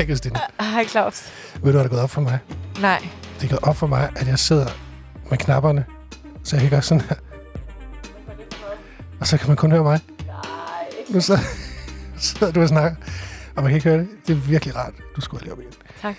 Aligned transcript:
Hej, 0.00 0.06
Christine. 0.06 0.38
Hej, 0.60 0.84
Claus. 0.84 1.32
Ved 1.54 1.60
du, 1.60 1.70
hvad 1.70 1.72
der 1.72 1.84
er 1.84 1.88
gået 1.88 2.00
op 2.02 2.10
for 2.10 2.20
mig? 2.20 2.38
Nej. 2.80 3.08
Det 3.40 3.44
er 3.44 3.48
gået 3.50 3.62
op 3.62 3.76
for 3.76 3.86
mig, 3.86 4.12
at 4.16 4.26
jeg 4.26 4.38
sidder 4.38 4.66
med 5.30 5.38
knapperne, 5.38 5.84
så 6.44 6.56
jeg 6.56 6.60
kan 6.60 6.70
gøre 6.70 6.82
sådan 6.82 7.00
her. 7.04 7.16
Og 9.20 9.26
så 9.26 9.38
kan 9.38 9.48
man 9.48 9.56
kun 9.56 9.70
høre 9.70 9.82
mig. 9.82 10.00
Nej. 10.26 10.36
Nu 11.08 11.20
sidder, 11.20 11.40
sidder 12.18 12.52
du 12.52 12.62
og 12.62 12.68
snakker, 12.68 12.96
og 13.56 13.62
man 13.62 13.64
kan 13.64 13.74
ikke 13.74 13.88
høre 13.88 13.98
det. 13.98 14.08
Det 14.26 14.32
er 14.32 14.36
virkelig 14.40 14.76
rart. 14.76 14.94
Du 15.16 15.20
skulle 15.20 15.42
lige 15.42 15.52
op 15.52 15.60
igen. 15.60 15.72
Tak. 16.02 16.14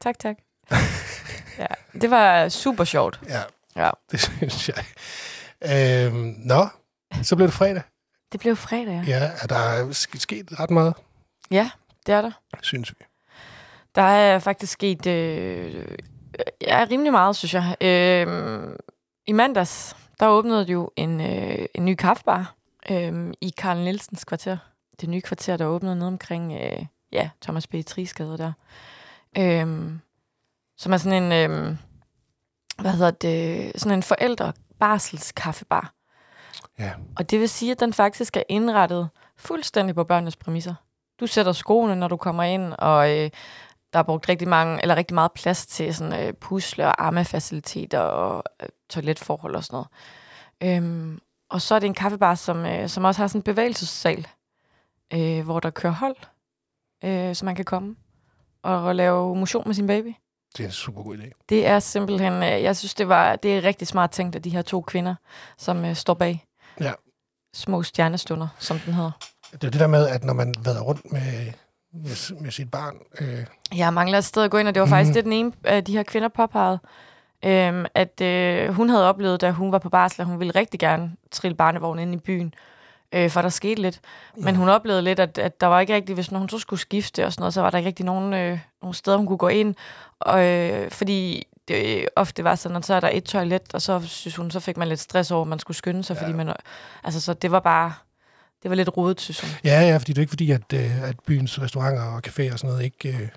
Tak, 0.00 0.18
tak. 0.18 0.36
ja, 1.58 1.66
det 2.00 2.10
var 2.10 2.48
super 2.48 2.84
sjovt. 2.84 3.20
Ja, 3.28 3.40
Ja. 3.76 3.90
det 4.10 4.20
synes 4.20 4.68
jeg. 4.68 4.84
Øhm, 6.06 6.34
nå, 6.38 6.68
så 7.22 7.36
blev 7.36 7.46
det 7.48 7.54
fredag. 7.54 7.82
Det 8.32 8.40
blev 8.40 8.56
fredag, 8.56 9.02
ja. 9.06 9.18
Ja, 9.18 9.30
er 9.42 9.46
der 9.46 9.88
sk- 9.90 10.18
sket 10.18 10.60
ret 10.60 10.70
meget, 10.70 10.94
Ja, 11.50 11.70
det 12.06 12.14
er 12.14 12.22
der. 12.22 12.30
synes 12.62 12.90
vi. 12.90 13.04
Der 13.94 14.02
er 14.02 14.38
faktisk 14.38 14.72
sket 14.72 15.06
øh, 15.06 15.96
ja, 16.60 16.86
rimelig 16.90 17.12
meget, 17.12 17.36
synes 17.36 17.54
jeg. 17.54 17.76
Øh, 17.80 18.76
I 19.26 19.32
mandags, 19.32 19.96
der 20.20 20.28
åbnede 20.28 20.72
jo 20.72 20.90
en, 20.96 21.20
øh, 21.20 21.66
en 21.74 21.84
ny 21.84 21.94
kaffebar 21.94 22.54
øh, 22.90 23.32
i 23.40 23.52
Karl 23.56 23.78
Nielsens 23.78 24.24
kvarter. 24.24 24.56
Det 25.00 25.08
nye 25.08 25.20
kvarter, 25.20 25.56
der 25.56 25.66
åbnede 25.66 25.96
nede 25.96 26.08
omkring 26.08 26.52
øh, 26.52 26.86
ja, 27.12 27.30
Thomas 27.42 27.66
B. 27.66 27.74
Trisgade 27.86 28.38
der. 28.38 28.52
Øh, 29.38 29.92
som 30.76 30.92
er 30.92 30.96
sådan 30.96 31.22
en, 31.22 31.32
øh, 31.32 31.76
hvad 32.78 32.92
hedder 32.92 33.10
det, 33.10 33.72
sådan 33.80 33.98
en 33.98 34.02
forældre 34.02 34.52
barsels 34.80 35.32
kaffebar. 35.32 35.94
Ja. 36.78 36.92
Og 37.16 37.30
det 37.30 37.40
vil 37.40 37.48
sige, 37.48 37.72
at 37.72 37.80
den 37.80 37.92
faktisk 37.92 38.36
er 38.36 38.42
indrettet 38.48 39.08
fuldstændig 39.36 39.94
på 39.94 40.04
børnenes 40.04 40.36
præmisser. 40.36 40.74
Du 41.20 41.26
sætter 41.26 41.52
skoene, 41.52 41.96
når 41.96 42.08
du 42.08 42.16
kommer 42.16 42.42
ind, 42.42 42.72
og 42.78 43.10
øh, 43.10 43.30
der 43.92 43.98
er 43.98 44.02
brugt 44.02 44.28
rigtig, 44.28 44.48
mange, 44.48 44.82
eller 44.82 44.96
rigtig 44.96 45.14
meget 45.14 45.32
plads 45.32 45.66
til 45.66 45.94
sådan, 45.94 46.26
øh, 46.26 46.32
pusle 46.32 46.86
og 46.86 47.06
armefaciliteter 47.06 47.98
og 47.98 48.44
øh, 48.62 48.68
toiletforhold 48.90 49.54
og 49.54 49.64
sådan 49.64 49.74
noget. 49.76 49.88
Øhm, 50.62 51.20
og 51.48 51.62
så 51.62 51.74
er 51.74 51.78
det 51.78 51.86
en 51.86 51.94
kaffebar, 51.94 52.34
som, 52.34 52.66
øh, 52.66 52.88
som 52.88 53.04
også 53.04 53.20
har 53.20 53.28
sådan 53.28 53.38
en 53.38 53.42
bevægelsessal, 53.42 54.26
øh, 55.12 55.44
hvor 55.44 55.60
der 55.60 55.70
kører 55.70 55.92
hold, 55.92 56.16
øh, 57.04 57.34
så 57.34 57.44
man 57.44 57.54
kan 57.54 57.64
komme 57.64 57.96
og, 58.62 58.94
lave 58.94 59.36
motion 59.36 59.62
med 59.66 59.74
sin 59.74 59.86
baby. 59.86 60.14
Det 60.56 60.62
er 60.62 60.68
en 60.68 60.72
super 60.72 61.02
god 61.02 61.18
idé. 61.18 61.30
Det 61.48 61.66
er 61.66 61.78
simpelthen, 61.78 62.32
øh, 62.32 62.62
jeg 62.62 62.76
synes, 62.76 62.94
det, 62.94 63.08
var, 63.08 63.36
det 63.36 63.56
er 63.56 63.62
rigtig 63.64 63.88
smart 63.88 64.10
tænkt 64.10 64.36
af 64.36 64.42
de 64.42 64.50
her 64.50 64.62
to 64.62 64.80
kvinder, 64.80 65.14
som 65.58 65.84
øh, 65.84 65.94
står 65.94 66.14
bag. 66.14 66.44
Ja. 66.80 66.92
Små 67.54 67.82
stjernestunder, 67.82 68.48
som 68.58 68.78
den 68.78 68.94
hedder. 68.94 69.10
Det 69.54 69.64
er 69.64 69.70
det 69.70 69.80
der 69.80 69.86
med, 69.86 70.08
at 70.08 70.24
når 70.24 70.32
man 70.34 70.54
vader 70.64 70.80
rundt 70.80 71.12
med, 71.12 71.52
med, 71.92 72.40
med 72.40 72.50
sit 72.50 72.70
barn, 72.70 72.94
øh, 73.20 73.44
Jeg 73.78 73.94
mangler 73.94 74.18
et 74.18 74.24
sted 74.24 74.42
at 74.42 74.50
gå 74.50 74.58
ind, 74.58 74.68
og 74.68 74.74
det 74.74 74.80
var 74.80 74.86
faktisk 74.86 75.14
det, 75.14 75.24
den 75.24 75.32
ene 75.32 75.52
af 75.64 75.84
de 75.84 75.92
her 75.92 76.02
kvinder 76.02 76.28
påpegede. 76.28 76.78
Øhm, 77.44 77.84
at 77.94 78.20
øh, 78.20 78.68
hun 78.74 78.88
havde 78.88 79.08
oplevet, 79.08 79.40
da 79.40 79.50
hun 79.50 79.72
var 79.72 79.78
på 79.78 79.88
barsel, 79.88 80.20
at 80.20 80.26
hun 80.26 80.38
ville 80.38 80.52
rigtig 80.54 80.80
gerne 80.80 81.12
trille 81.30 81.56
barnevognen 81.56 82.08
ind 82.08 82.20
i 82.20 82.24
byen, 82.24 82.54
øh, 83.14 83.30
for 83.30 83.42
der 83.42 83.48
skete 83.48 83.82
lidt. 83.82 84.00
Men 84.36 84.56
hun 84.56 84.68
oplevede 84.68 85.02
lidt, 85.02 85.18
at, 85.20 85.38
at 85.38 85.60
der 85.60 85.66
var 85.66 85.80
ikke 85.80 85.94
rigtig, 85.94 86.14
hvis 86.14 86.28
hun 86.28 86.48
så 86.48 86.58
skulle 86.58 86.80
skifte 86.80 87.26
og 87.26 87.32
sådan 87.32 87.42
noget, 87.42 87.54
så 87.54 87.60
var 87.62 87.70
der 87.70 87.78
ikke 87.78 87.88
rigtig 87.88 88.04
nogen, 88.06 88.34
øh, 88.34 88.58
nogen 88.82 88.94
steder, 88.94 89.16
hun 89.16 89.26
kunne 89.26 89.38
gå 89.38 89.48
ind. 89.48 89.74
Og, 90.20 90.44
øh, 90.44 90.90
fordi 90.90 91.46
det 91.68 92.08
ofte 92.16 92.44
var 92.44 92.54
sådan, 92.54 92.76
at 92.76 92.86
så 92.86 92.94
er 92.94 93.00
der 93.00 93.10
et 93.12 93.24
toilet, 93.24 93.74
og 93.74 93.82
så 93.82 94.00
synes 94.06 94.36
hun, 94.36 94.50
så 94.50 94.60
fik 94.60 94.76
man 94.76 94.88
lidt 94.88 95.00
stress 95.00 95.30
over, 95.30 95.42
at 95.42 95.48
man 95.48 95.58
skulle 95.58 95.76
skynde 95.76 96.02
sig, 96.04 96.16
Ja. 96.16 96.22
fordi 96.22 96.32
man, 96.32 96.52
altså, 97.04 97.20
så 97.20 97.34
det 97.34 97.50
var 97.50 97.60
bare, 97.60 97.92
det 98.64 98.70
var 98.70 98.74
lidt 98.74 98.96
rodet, 98.96 99.20
synes 99.20 99.40
hun. 99.40 99.50
Ja, 99.64 99.80
ja, 99.80 99.96
fordi 99.96 100.12
det 100.12 100.18
er 100.18 100.22
ikke 100.22 100.30
fordi, 100.30 100.50
at, 100.50 100.72
øh, 100.74 101.02
at 101.02 101.16
byens 101.26 101.60
restauranter 101.60 102.02
og 102.02 102.20
caféer 102.26 102.52
og 102.52 102.58
sådan 102.58 102.70
noget 102.70 102.84
ikke... 102.84 103.08
Øh, 103.08 103.28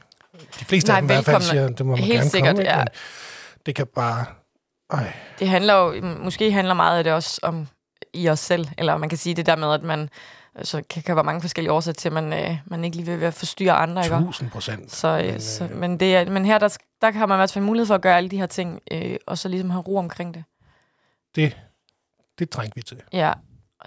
de 0.59 0.65
fleste 0.65 0.89
Nej, 0.89 0.95
af 0.97 1.01
dem 1.01 1.09
i 1.09 1.13
hvert 1.13 1.25
fald 1.25 1.41
siger, 1.41 1.67
det 1.67 1.85
må 1.85 1.91
man 1.95 1.99
Helt 2.03 2.13
gerne 2.13 2.29
sikkert, 2.29 2.55
komme, 2.55 2.71
ja. 2.71 2.83
Det 3.65 3.75
kan 3.75 3.87
bare... 3.95 4.25
Øj, 4.89 5.03
Det 5.39 5.49
handler 5.49 5.73
jo, 5.73 6.01
måske 6.23 6.51
handler 6.51 6.73
meget 6.73 6.97
af 6.97 7.03
det 7.03 7.13
også 7.13 7.39
om 7.43 7.67
i 8.13 8.29
os 8.29 8.39
selv, 8.39 8.67
eller 8.77 8.97
man 8.97 9.09
kan 9.09 9.17
sige 9.17 9.35
det 9.35 9.45
der 9.45 9.55
med, 9.55 9.73
at 9.73 9.83
man, 9.83 10.09
så 10.63 10.81
kan, 10.89 11.03
kan 11.03 11.15
være 11.15 11.23
mange 11.23 11.41
forskellige 11.41 11.71
årsager 11.71 11.93
til, 11.93 12.09
at 12.09 12.13
man, 12.13 12.33
øh, 12.33 12.57
man 12.65 12.83
ikke 12.83 12.97
lige 12.97 13.05
vil 13.05 13.19
være 13.21 13.31
forstyrre 13.31 13.73
andre, 13.73 14.03
ikke? 14.05 14.17
tusind 14.17 14.49
procent. 14.49 14.91
Så, 14.91 15.07
øh, 15.07 15.23
Men, 15.23 15.31
men, 15.31 15.41
så, 15.41 15.63
øh, 15.63 15.75
men, 15.77 15.99
det, 15.99 16.15
er- 16.15 16.29
men 16.29 16.45
her, 16.45 16.57
der, 16.57 16.77
der 17.01 17.11
har 17.11 17.25
man 17.25 17.35
i 17.35 17.39
hvert 17.39 17.51
fald 17.51 17.65
mulighed 17.65 17.87
for 17.87 17.95
at 17.95 18.01
gøre 18.01 18.17
alle 18.17 18.29
de 18.29 18.37
her 18.37 18.45
ting, 18.45 18.79
øh, 18.91 19.15
og 19.27 19.37
så 19.37 19.47
ligesom 19.49 19.69
have 19.69 19.81
ro 19.81 19.97
omkring 19.97 20.33
det. 20.33 20.43
Det, 21.35 21.57
det 22.39 22.49
trængte 22.49 22.75
vi 22.75 22.81
til. 22.81 22.97
Ja, 23.13 23.33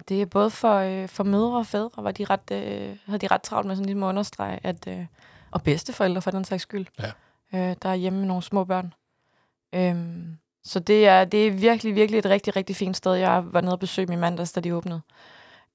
det 0.08 0.22
er 0.22 0.26
både 0.26 0.50
for, 0.50 0.74
øh, 0.74 1.08
for 1.08 1.24
mødre 1.24 1.58
og 1.58 1.66
fædre, 1.66 2.04
var 2.04 2.10
de 2.12 2.24
ret, 2.24 2.50
øh, 2.52 2.96
havde 3.06 3.18
de 3.18 3.26
ret 3.26 3.42
travlt 3.42 3.66
med 3.66 3.76
sådan 3.76 3.86
ligesom 3.86 4.02
at 4.02 4.08
understrege, 4.08 4.60
at, 4.62 4.86
øh, 4.88 5.06
og 5.50 5.62
bedsteforældre 5.62 6.22
for 6.22 6.30
den 6.30 6.44
sags 6.44 6.62
skyld, 6.62 6.86
Ja. 6.98 7.10
øh, 7.70 7.76
der 7.82 7.88
er 7.88 7.94
hjemme 7.94 8.18
med 8.18 8.26
nogle 8.26 8.42
små 8.42 8.64
børn. 8.64 8.94
Øhm, 9.72 10.36
så 10.64 10.80
det 10.80 11.06
er, 11.08 11.24
det 11.24 11.46
er 11.46 11.50
virkelig, 11.50 11.94
virkelig 11.94 12.18
et 12.18 12.26
rigtig, 12.26 12.56
rigtig 12.56 12.76
fint 12.76 12.96
sted. 12.96 13.14
Jeg 13.14 13.52
var 13.52 13.60
nede 13.60 13.72
og 13.72 13.78
besøge 13.80 14.06
min 14.06 14.18
mandags, 14.18 14.52
da 14.52 14.60
de 14.60 14.74
åbnede. 14.74 15.00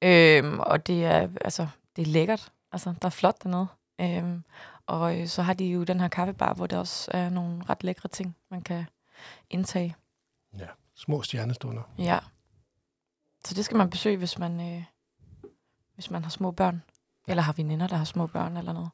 Øhm, 0.02 0.60
og 0.60 0.88
det 0.88 1.06
er, 1.06 1.28
altså, 1.42 1.68
det 1.96 2.02
er 2.02 2.06
lækkert. 2.06 2.52
Altså, 2.72 2.94
der 3.02 3.06
er 3.06 3.10
flot 3.10 3.44
dernede. 3.44 3.68
Øhm, 4.02 4.44
og 4.86 5.20
øh, 5.20 5.28
så 5.28 5.42
har 5.42 5.54
de 5.54 5.66
jo 5.66 5.84
den 5.84 6.00
her 6.00 6.08
kaffebar, 6.08 6.54
hvor 6.54 6.68
der 6.68 6.78
også 6.78 7.12
er 7.14 7.30
nogle 7.30 7.64
ret 7.70 7.84
lækre 7.84 8.10
ting, 8.10 8.36
man 8.52 8.62
kan 8.62 8.86
indtage. 9.50 9.96
Ja, 10.60 10.66
små 10.96 11.22
stjernestunder. 11.22 11.82
Ja. 11.98 12.20
Så 13.46 13.54
det 13.54 13.66
skal 13.66 13.78
man 13.78 13.90
besøge, 13.90 14.18
hvis 14.18 14.40
man, 14.40 14.62
øh, 14.62 14.84
hvis 15.94 16.12
man 16.12 16.24
har 16.24 16.30
små 16.30 16.52
børn. 16.52 16.84
Eller 17.28 17.44
har 17.44 17.54
veninder, 17.54 17.88
der 17.88 17.96
har 17.96 18.06
små 18.06 18.28
børn 18.28 18.58
eller 18.58 18.74
noget. 18.74 18.90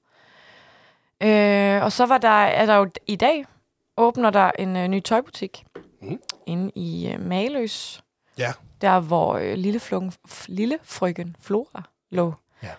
Øh, 1.23 1.83
og 1.83 1.91
så 1.91 2.05
var 2.05 2.17
der, 2.17 2.29
er 2.29 2.65
der 2.65 2.75
jo 2.75 2.89
i 3.07 3.15
dag, 3.15 3.45
åbner 3.97 4.29
der 4.29 4.51
en 4.59 4.75
øh, 4.75 4.87
ny 4.87 5.03
tøjbutik. 5.03 5.65
Mhm. 6.01 6.21
Inde 6.45 6.71
i 6.75 7.07
øh, 7.07 7.19
Maløs. 7.21 8.03
Ja. 8.37 8.53
Der, 8.81 8.99
hvor 8.99 9.33
øh, 9.33 9.53
lille, 9.57 9.79
flung, 9.79 10.13
lille 10.47 10.79
frøken 10.83 11.35
Flora 11.39 11.83
lå. 12.09 12.33
Ja. 12.63 12.71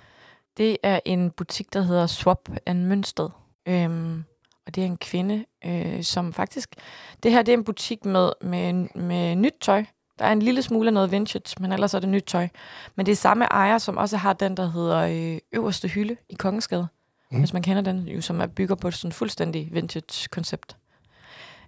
Det 0.56 0.76
er 0.82 1.00
en 1.04 1.30
butik, 1.30 1.72
der 1.72 1.82
hedder 1.82 2.06
Swap 2.06 2.48
and 2.66 2.84
Mønsted. 2.84 3.28
Øhm, 3.66 4.24
og 4.66 4.74
det 4.74 4.82
er 4.82 4.86
en 4.86 4.96
kvinde, 4.96 5.44
øh, 5.64 6.02
som 6.02 6.32
faktisk... 6.32 6.74
Det 7.22 7.30
her 7.30 7.42
det 7.42 7.52
er 7.52 7.56
en 7.56 7.64
butik 7.64 8.04
med, 8.04 8.32
med, 8.40 8.72
med 8.94 9.36
nyt 9.36 9.54
tøj. 9.60 9.84
Der 10.22 10.28
er 10.28 10.32
en 10.32 10.42
lille 10.42 10.62
smule 10.62 10.88
af 10.88 10.92
noget 10.92 11.10
vintage, 11.10 11.56
men 11.60 11.72
ellers 11.72 11.94
er 11.94 11.98
det 11.98 12.08
nyt 12.08 12.24
tøj. 12.24 12.48
Men 12.96 13.06
det 13.06 13.12
er 13.12 13.16
samme 13.16 13.44
ejer, 13.44 13.78
som 13.78 13.96
også 13.96 14.16
har 14.16 14.32
den, 14.32 14.56
der 14.56 14.70
hedder 14.70 14.98
øh, 14.98 15.38
Øverste 15.52 15.88
Hylde 15.88 16.16
i 16.28 16.34
Kongensgade. 16.34 16.88
Mm. 17.30 17.38
Hvis 17.38 17.52
man 17.52 17.62
kender 17.62 17.82
den, 17.82 18.08
jo, 18.08 18.20
som 18.20 18.40
er 18.40 18.46
bygger 18.46 18.74
på 18.74 18.88
et 18.88 18.94
sådan 18.94 19.12
fuldstændig 19.12 19.68
vintage-koncept. 19.72 20.76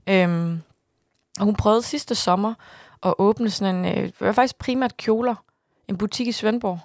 Øhm, 0.06 0.62
og 1.38 1.44
hun 1.44 1.56
prøvede 1.56 1.82
sidste 1.82 2.14
sommer 2.14 2.54
at 3.02 3.14
åbne 3.18 3.50
sådan 3.50 3.84
en... 3.84 4.12
Øh, 4.20 4.34
faktisk 4.34 4.58
primært 4.58 4.96
kjoler. 4.96 5.34
En 5.88 5.96
butik 5.98 6.26
i 6.26 6.32
Svendborg, 6.32 6.78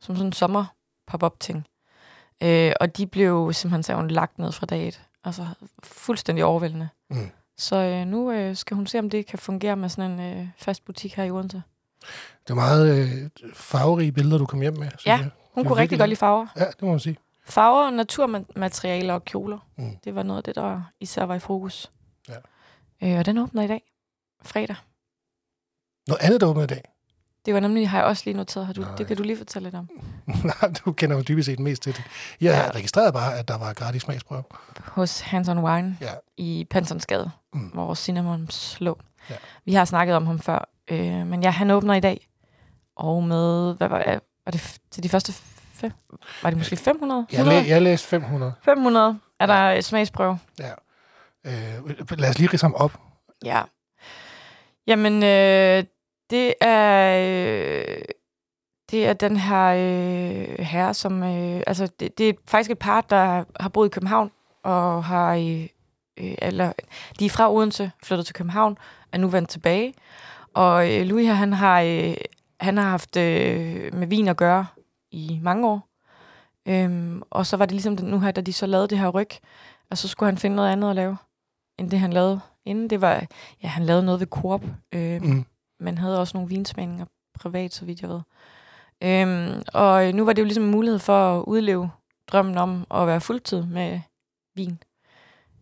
som 0.00 0.16
sådan 0.16 0.26
en 0.26 0.32
sommer 0.32 0.64
pop-up 1.06 1.40
ting. 1.40 1.66
Øh, 2.42 2.72
og 2.80 2.96
de 2.96 3.06
blev 3.06 3.52
simpelthen 3.52 3.82
sagde 3.82 4.00
hun, 4.00 4.08
lagt 4.08 4.38
ned 4.38 4.52
fra 4.52 4.66
dag 4.66 4.88
et. 4.88 5.02
Altså 5.24 5.46
fuldstændig 5.82 6.44
overvældende. 6.44 6.88
Mm. 7.10 7.30
Så 7.58 7.76
øh, 7.76 8.06
nu 8.06 8.32
øh, 8.32 8.56
skal 8.56 8.74
hun 8.74 8.86
se, 8.86 8.98
om 8.98 9.10
det 9.10 9.26
kan 9.26 9.38
fungere 9.38 9.76
med 9.76 9.88
sådan 9.88 10.10
en 10.10 10.38
øh, 10.38 10.48
fast 10.56 10.84
butik 10.84 11.14
her 11.14 11.24
i 11.24 11.30
Odense. 11.30 11.62
Det 12.48 12.48
var 12.48 12.54
meget 12.54 12.98
øh, 12.98 13.30
farverige 13.54 14.12
billeder, 14.12 14.38
du 14.38 14.46
kom 14.46 14.60
hjem 14.60 14.76
med. 14.76 14.88
Ja. 15.06 15.16
jeg. 15.16 15.30
Hun 15.54 15.64
kunne 15.64 15.78
rigtig 15.78 15.98
godt 15.98 16.08
lide 16.08 16.18
farver. 16.18 16.46
Ja, 16.56 16.64
det 16.64 16.82
må 16.82 16.88
man 16.88 17.00
sige. 17.00 17.16
Farver, 17.46 17.90
naturmaterialer 17.90 19.14
og 19.14 19.24
kjoler. 19.24 19.58
Mm. 19.76 19.96
Det 20.04 20.14
var 20.14 20.22
noget 20.22 20.38
af 20.38 20.44
det, 20.44 20.54
der 20.54 20.82
især 21.00 21.24
var 21.24 21.34
i 21.34 21.38
fokus. 21.38 21.90
Ja. 22.28 22.34
Øh, 23.02 23.18
og 23.18 23.26
den 23.26 23.38
åbner 23.38 23.62
i 23.62 23.66
dag. 23.66 23.82
Fredag. 24.42 24.76
Noget 26.08 26.20
andet, 26.22 26.40
der 26.40 26.46
åbner 26.46 26.62
i 26.62 26.66
dag. 26.66 26.82
Det 27.46 27.54
var 27.54 27.60
nemlig, 27.60 27.90
har 27.90 27.98
jeg 27.98 28.06
også 28.06 28.22
lige 28.26 28.36
noteret. 28.36 28.66
Har 28.66 28.72
du, 28.72 28.80
Nej. 28.80 28.94
det 28.98 29.06
kan 29.06 29.16
du 29.16 29.22
lige 29.22 29.36
fortælle 29.36 29.66
lidt 29.66 29.74
om. 29.74 29.88
Nej, 30.44 30.72
du 30.84 30.92
kender 30.92 31.16
jo 31.16 31.22
dybest 31.22 31.46
set 31.46 31.58
mest 31.58 31.82
til 31.82 31.96
det. 31.96 32.04
Jeg 32.40 32.50
Ja. 32.52 32.58
ja. 32.64 32.70
registrerede 32.70 33.12
bare, 33.12 33.38
at 33.38 33.48
der 33.48 33.58
var 33.58 33.72
gratis 33.72 34.02
smagsprøve. 34.02 34.42
Hos 34.84 35.20
Hands 35.20 35.48
on 35.48 35.58
Wine 35.58 35.96
Ja. 36.00 36.10
i 36.36 36.66
Pansonsgade, 36.70 37.30
Mm. 37.54 37.60
hvor 37.60 37.94
Cinnamons 37.94 38.76
lå. 38.80 38.98
Ja. 39.30 39.34
Vi 39.64 39.74
har 39.74 39.84
snakket 39.84 40.16
om 40.16 40.26
ham 40.26 40.38
før. 40.38 40.68
Øh, 40.90 41.26
men 41.26 41.42
ja, 41.42 41.50
han 41.50 41.70
åbner 41.70 41.94
i 41.94 42.00
dag. 42.00 42.28
Og 42.96 43.22
med, 43.22 43.74
hvad 43.74 43.88
var, 43.88 44.02
det? 44.02 44.20
var 44.44 44.52
det 44.52 44.78
til 44.90 45.02
de 45.02 45.08
første 45.08 45.32
fem? 45.74 45.92
Var 46.42 46.50
det 46.50 46.56
måske 46.58 46.76
500? 46.76 47.26
Jeg, 47.32 47.46
læ- 47.46 47.68
jeg 47.68 47.82
læste 47.82 48.08
500. 48.08 48.52
500 48.64 49.18
er 49.40 49.46
der 49.46 49.54
ja. 49.68 49.80
smagsprøve. 49.80 50.38
Øh, 51.46 52.10
lad 52.18 52.30
os 52.30 52.38
lige 52.38 52.48
ridse 52.52 52.64
ham 52.64 52.74
op. 52.74 53.00
Ja. 53.44 53.62
Jamen, 54.86 55.22
øh, 55.22 55.84
det 56.30 56.54
er... 56.60 57.18
Øh, 57.88 58.04
det 58.90 59.06
er 59.06 59.12
den 59.12 59.36
her 59.36 59.66
øh, 59.66 60.58
herre, 60.64 60.94
som... 60.94 61.22
Øh, 61.22 61.62
altså, 61.66 61.88
det, 62.00 62.18
det 62.18 62.28
er 62.28 62.32
faktisk 62.46 62.70
et 62.70 62.78
par, 62.78 63.00
der 63.00 63.44
har 63.60 63.68
boet 63.68 63.86
i 63.86 63.90
København, 63.90 64.30
og 64.62 65.04
har... 65.04 65.34
Øh, 65.34 65.68
øh, 66.16 66.34
eller, 66.38 66.72
de 67.18 67.26
er 67.26 67.30
fra 67.30 67.52
Odense, 67.52 67.90
flyttet 68.02 68.26
til 68.26 68.34
København, 68.34 68.78
er 69.12 69.18
nu 69.18 69.28
vendt 69.28 69.48
tilbage. 69.48 69.94
Og 70.54 70.92
øh, 70.92 71.06
Louis 71.06 71.26
her, 71.26 71.34
han 71.34 71.52
har, 71.52 71.80
øh, 71.80 72.14
han 72.60 72.76
har 72.76 72.84
haft 72.90 73.16
øh, 73.16 73.94
med 73.94 74.06
vin 74.06 74.28
at 74.28 74.36
gøre 74.36 74.66
i 75.10 75.40
mange 75.42 75.68
år. 75.68 75.88
Øhm, 76.68 77.22
og 77.30 77.46
så 77.46 77.56
var 77.56 77.66
det 77.66 77.72
ligesom 77.72 77.98
nu 78.02 78.18
her, 78.18 78.30
da 78.30 78.40
de 78.40 78.52
så 78.52 78.66
lavede 78.66 78.88
det 78.88 78.98
her 78.98 79.08
ryg, 79.08 79.28
og 79.90 79.98
så 79.98 80.08
skulle 80.08 80.30
han 80.30 80.38
finde 80.38 80.56
noget 80.56 80.72
andet 80.72 80.90
at 80.90 80.96
lave, 80.96 81.16
end 81.78 81.90
det 81.90 81.98
han 81.98 82.12
lavede 82.12 82.40
inden. 82.64 82.90
Det 82.90 83.00
var, 83.00 83.26
ja, 83.62 83.68
han 83.68 83.84
lavede 83.84 84.04
noget 84.04 84.20
ved 84.20 84.26
Coop, 84.26 84.62
øh, 84.92 85.22
Mm 85.22 85.44
men 85.80 85.98
havde 85.98 86.20
også 86.20 86.36
nogle 86.36 86.48
vinsmagninger 86.48 87.06
privat, 87.34 87.74
så 87.74 87.84
vidt 87.84 88.00
jeg 88.02 88.10
ved. 88.10 88.20
Øhm, 89.02 89.62
og 89.74 90.12
nu 90.14 90.24
var 90.24 90.32
det 90.32 90.42
jo 90.42 90.46
ligesom 90.46 90.64
en 90.64 90.70
mulighed 90.70 90.98
for 90.98 91.38
at 91.38 91.44
udleve 91.44 91.90
drømmen 92.26 92.58
om 92.58 92.86
at 92.90 93.06
være 93.06 93.20
fuldtid 93.20 93.62
med 93.62 94.00
vin. 94.54 94.78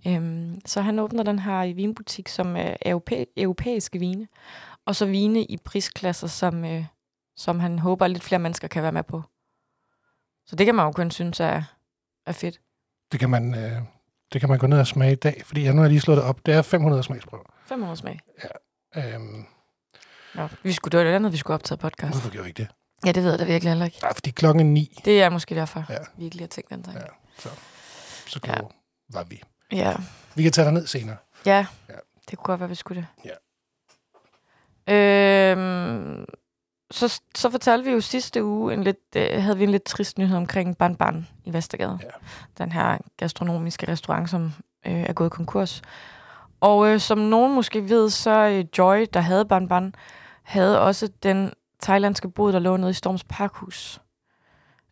Øhm, 0.07 0.61
så 0.67 0.81
han 0.81 0.99
åbner 0.99 1.23
den 1.23 1.39
her 1.39 1.75
vinbutik, 1.75 2.29
som 2.29 2.57
er 2.57 2.77
europæ- 2.87 3.33
europæiske 3.37 3.99
vine, 3.99 4.29
og 4.87 4.97
så 4.97 5.07
vine 5.07 5.45
i 5.45 5.57
prisklasser, 5.57 6.27
som, 6.27 6.65
øh, 6.65 6.85
som 7.37 7.61
han 7.61 7.79
håber, 7.79 8.05
at 8.05 8.11
lidt 8.11 8.23
flere 8.23 8.39
mennesker 8.39 8.69
kan 8.69 8.83
være 8.83 8.93
med 8.93 9.03
på. 9.03 9.23
Så 10.47 10.57
det 10.57 10.67
kan 10.67 10.75
man 10.75 10.87
jo 10.87 10.93
kun 10.93 11.11
synes 11.11 11.41
er, 11.41 11.63
er 12.27 12.33
fedt. 12.33 12.61
Det 13.13 13.21
kan 13.21 13.31
man... 13.31 13.55
Øh, 13.55 13.83
det 14.33 14.41
kan 14.41 14.51
man 14.51 14.59
gå 14.59 14.67
ned 14.67 14.79
og 14.81 14.87
smage 14.87 15.13
i 15.13 15.17
dag, 15.17 15.43
fordi 15.45 15.65
jeg 15.65 15.75
nu 15.75 15.83
har 15.83 15.89
lige 15.89 16.01
slået 16.01 16.17
det 16.17 16.25
op. 16.25 16.47
Det 16.47 16.55
er 16.55 16.63
500 16.63 17.03
smagsprøver. 17.03 17.45
500 17.67 17.97
smag. 17.97 18.21
Øhm, 18.97 19.47
Nå, 20.35 20.49
vi 20.63 20.73
skulle, 20.73 20.93
det 20.93 20.99
var 20.99 21.05
det 21.05 21.13
andet, 21.17 21.33
vi 21.33 21.37
skulle 21.37 21.55
optage 21.55 21.79
podcast. 21.79 22.13
hvorfor 22.13 22.31
gjorde 22.31 22.45
vi 22.45 22.49
ikke 22.49 22.63
det? 22.63 22.69
Ja, 23.07 23.13
det 23.13 23.23
ved 23.23 23.31
jeg 23.31 23.39
da 23.39 23.45
virkelig 23.45 23.71
heller 23.71 23.85
ikke. 23.85 23.99
Nej, 24.03 24.15
fordi 24.15 24.31
klokken 24.31 24.61
er 24.61 24.65
ni, 24.71 24.99
Det 25.05 25.23
er 25.23 25.29
måske 25.31 25.55
derfor, 25.55 25.85
Ja. 25.89 25.97
vi 26.17 26.25
ikke 26.25 26.37
lige 26.37 26.45
har 26.45 26.49
tænkt 26.49 26.71
den 26.71 26.83
tanke. 26.83 27.01
Ja. 27.01 27.07
så, 27.39 27.49
så 28.27 28.41
Ja. 28.47 28.53
ja. 28.53 28.61
var 29.13 29.25
vi. 29.25 29.43
Ja. 29.73 29.95
Vi 30.35 30.43
kan 30.43 30.53
tage 30.53 30.65
dig 30.65 30.73
ned 30.75 30.87
senere. 30.87 31.17
Ja, 31.47 31.67
Ja. 31.89 31.95
det 32.31 32.39
kunne 32.39 32.45
godt 32.45 32.61
være, 32.61 32.69
vi 32.69 32.75
skulle 32.75 33.01
det. 33.01 33.31
Ja. 33.31 33.35
Øhm, 34.89 36.25
så, 36.91 37.21
så 37.35 37.51
fortalte 37.51 37.85
vi 37.85 37.91
jo 37.91 38.01
sidste 38.01 38.45
uge, 38.45 38.75
en 38.75 38.85
lidt, 38.85 38.99
øh, 39.17 39.43
havde 39.43 39.59
vi 39.59 39.65
en 39.65 39.71
lidt 39.71 39.85
trist 39.85 40.19
nyhed 40.19 40.37
omkring 40.37 40.79
Ban 40.79 40.97
Ban 40.97 41.29
i 41.45 41.53
Vestergade. 41.53 41.99
Ja. 42.03 42.09
Den 42.65 42.73
her 42.73 42.99
gastronomiske 43.17 43.89
restaurant, 43.89 44.31
som 44.31 44.53
øh, 44.87 44.93
er 45.03 45.13
gået 45.13 45.33
konkurs. 45.33 45.83
Og 46.61 46.87
øh, 46.87 47.01
som 47.01 47.19
nogen 47.19 47.55
måske 47.55 47.89
ved, 47.89 48.11
så 48.11 48.31
øh, 48.31 48.65
Joy, 48.79 49.07
der 49.15 49.21
havde 49.21 49.45
Ban 49.45 49.69
Ban, 49.69 49.95
havde 50.43 50.81
også 50.81 51.09
den 51.23 51.53
thailandske 51.83 52.29
bod, 52.29 52.53
der 52.53 52.59
lå 52.59 52.77
nede 52.77 52.91
i 52.91 52.95
Storms 52.95 53.25
Parkhus. 53.25 54.01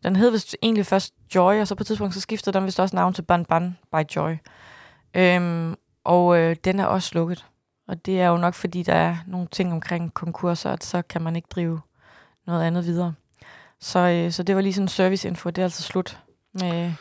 Den 0.03 0.15
hed 0.15 0.29
vist 0.29 0.55
egentlig 0.63 0.85
først 0.85 1.13
Joy, 1.35 1.59
og 1.59 1.67
så 1.67 1.75
på 1.75 1.83
et 1.83 1.87
tidspunkt 1.87 2.13
så 2.13 2.21
skiftede 2.21 2.57
den 2.57 2.65
vist 2.65 2.79
også 2.79 2.95
navn 2.95 3.13
til 3.13 3.21
Ban 3.21 3.45
Ban 3.45 3.77
by 3.91 4.15
Joy. 4.15 4.35
Øhm, 5.13 5.75
og 6.03 6.37
øh, 6.37 6.55
den 6.63 6.79
er 6.79 6.85
også 6.85 7.11
lukket. 7.13 7.45
Og 7.87 8.05
det 8.05 8.21
er 8.21 8.27
jo 8.27 8.37
nok, 8.37 8.53
fordi 8.53 8.83
der 8.83 8.93
er 8.93 9.17
nogle 9.27 9.47
ting 9.51 9.73
omkring 9.73 10.13
konkurser, 10.13 10.71
at 10.71 10.83
så 10.83 11.01
kan 11.01 11.21
man 11.21 11.35
ikke 11.35 11.47
drive 11.51 11.81
noget 12.47 12.63
andet 12.63 12.85
videre. 12.85 13.13
Så, 13.79 13.99
øh, 13.99 14.31
så 14.31 14.43
det 14.43 14.55
var 14.55 14.61
lige 14.61 14.73
sådan 14.73 14.83
en 14.83 14.87
serviceinfo. 14.87 15.49
Det 15.49 15.57
er 15.57 15.63
altså 15.63 15.83
slut 15.83 16.19
med 16.53 16.93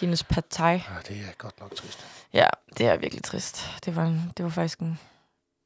hendes 0.00 0.24
pad 0.24 0.42
thai. 0.50 0.72
Ja, 0.72 0.78
det 1.08 1.16
er 1.16 1.32
godt 1.38 1.60
nok 1.60 1.74
trist. 1.74 2.06
Ja, 2.32 2.46
det 2.78 2.86
er 2.86 2.96
virkelig 2.96 3.24
trist. 3.24 3.70
Det 3.84 3.96
var, 3.96 4.04
en, 4.04 4.32
det 4.36 4.44
var 4.44 4.50
faktisk 4.50 4.78
en, 4.78 4.98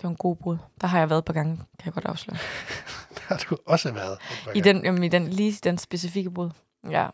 det 0.01 0.05
var 0.05 0.11
en 0.11 0.17
god 0.17 0.37
brud. 0.37 0.59
Der 0.81 0.87
har 0.87 0.99
jeg 0.99 1.11
været 1.11 1.25
på 1.25 1.33
gange, 1.33 1.57
kan 1.57 1.85
jeg 1.85 1.93
godt 1.93 2.05
afsløre. 2.05 2.39
Det 3.15 3.19
har 3.19 3.45
du 3.51 3.57
også 3.67 3.93
været. 3.93 4.19
I 4.55 4.61
den, 4.61 4.85
jamen, 4.85 5.05
i 5.05 5.09
den, 5.09 5.29
lige 5.29 5.59
den 5.65 5.79
specifikke 5.79 6.31
brud. 6.31 6.51
Ja. 6.91 7.09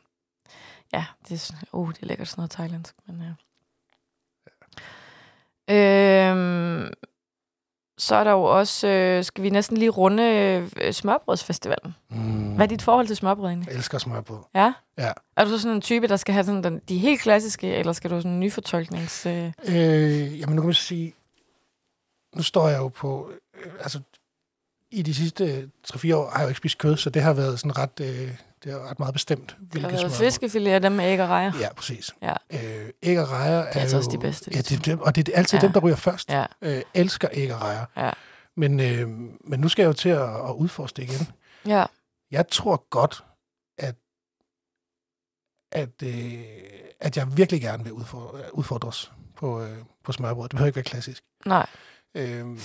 Ja, 0.92 1.04
det 1.28 1.50
er, 1.50 1.66
uh, 1.72 1.88
det 1.88 2.02
er 2.02 2.06
lækkert 2.06 2.28
sådan 2.28 2.40
noget 2.40 2.50
thailandsk. 2.50 2.94
Men, 3.06 3.22
ja. 3.22 3.32
Øhm, 5.68 6.92
så 7.98 8.14
er 8.14 8.24
der 8.24 8.30
jo 8.30 8.42
også, 8.42 8.88
øh, 8.88 9.24
skal 9.24 9.44
vi 9.44 9.50
næsten 9.50 9.76
lige 9.76 9.90
runde 9.90 10.22
øh, 10.76 10.92
smørbrødsfestivalen. 10.92 11.94
Mm. 12.10 12.54
Hvad 12.54 12.66
er 12.66 12.68
dit 12.68 12.82
forhold 12.82 13.06
til 13.06 13.16
smørbrød 13.16 13.48
egentlig? 13.48 13.68
Jeg 13.68 13.76
elsker 13.76 13.98
smørbrød. 13.98 14.38
Ja? 14.54 14.72
Ja. 14.98 15.12
Er 15.36 15.44
du 15.44 15.50
så 15.50 15.58
sådan 15.58 15.76
en 15.76 15.80
type, 15.80 16.08
der 16.08 16.16
skal 16.16 16.32
have 16.32 16.44
sådan 16.44 16.64
den, 16.64 16.80
de 16.88 16.98
helt 16.98 17.20
klassiske, 17.20 17.74
eller 17.74 17.92
skal 17.92 18.10
du 18.10 18.20
sådan 18.20 18.30
en 18.30 18.40
nyfortolknings... 18.40 19.26
Øh... 19.26 19.52
Øh, 19.68 20.40
jamen, 20.40 20.56
nu 20.56 20.62
kan 20.62 20.66
man 20.66 20.74
sige, 20.74 21.14
nu 22.36 22.42
står 22.42 22.68
jeg 22.68 22.78
jo 22.78 22.88
på, 22.88 23.30
øh, 23.64 23.72
altså, 23.80 24.00
i 24.90 25.02
de 25.02 25.14
sidste 25.14 25.70
3-4 25.88 26.14
år 26.14 26.30
har 26.30 26.38
jeg 26.38 26.44
jo 26.44 26.48
ikke 26.48 26.58
spist 26.58 26.78
kød, 26.78 26.96
så 26.96 27.10
det 27.10 27.22
har 27.22 27.32
været 27.32 27.60
sådan 27.60 27.78
ret, 27.78 28.00
øh, 28.00 28.36
det 28.64 28.72
er 28.72 28.88
ret 28.90 28.98
meget 28.98 29.12
bestemt. 29.12 29.56
Der 29.72 29.80
har 29.80 29.88
været 29.90 30.12
fiskefilet 30.12 30.70
af 30.70 30.80
dem 30.80 30.92
med 30.92 31.04
æg 31.04 31.20
og 31.20 31.28
rejer. 31.28 31.52
Ja, 31.60 31.72
præcis. 31.74 32.10
Ja. 32.22 32.32
Øh, 32.50 32.88
æg 33.02 33.18
og 33.20 33.30
rejer 33.30 33.58
er, 33.58 33.66
altså 33.80 33.96
jo, 33.96 33.98
også 33.98 34.10
de 34.10 34.18
bedste, 34.18 34.50
Ja, 34.54 34.58
det 34.58 34.68
det, 34.68 34.76
er 34.78 34.82
dem, 34.82 35.00
og 35.00 35.16
det 35.16 35.28
er 35.28 35.36
altid 35.36 35.58
Ja. 35.58 35.62
dem, 35.66 35.72
der 35.72 35.80
ryger 35.80 35.96
først. 35.96 36.30
Ja, 36.30 36.46
Øh, 36.62 36.82
elsker 36.94 37.28
æg 37.32 37.54
og 37.54 37.60
rejer. 37.62 37.84
Ja. 37.96 38.10
Men, 38.56 38.80
øh, 38.80 39.08
men 39.44 39.60
nu 39.60 39.68
skal 39.68 39.82
jeg 39.82 39.88
jo 39.88 39.92
til 39.92 40.08
at, 40.08 40.22
at 40.48 40.52
udforske 40.56 40.96
det 40.96 41.02
igen. 41.02 41.28
ja. 41.66 41.84
Jeg 42.30 42.48
tror 42.48 42.86
godt, 42.90 43.24
at, 43.78 43.94
at, 45.72 46.02
øh, 46.02 46.42
at 47.00 47.16
jeg 47.16 47.36
virkelig 47.36 47.60
gerne 47.60 47.84
vil 47.84 47.92
udfordre, 47.92 48.54
udfordres 48.54 49.12
på, 49.36 49.62
øh, 49.62 49.76
på 50.04 50.12
smørbrød. 50.12 50.44
Det 50.48 50.50
behøver 50.50 50.66
ikke 50.66 50.76
være 50.76 50.84
klassisk. 50.84 51.22
Nej. 51.46 51.66
Øhm, 52.16 52.60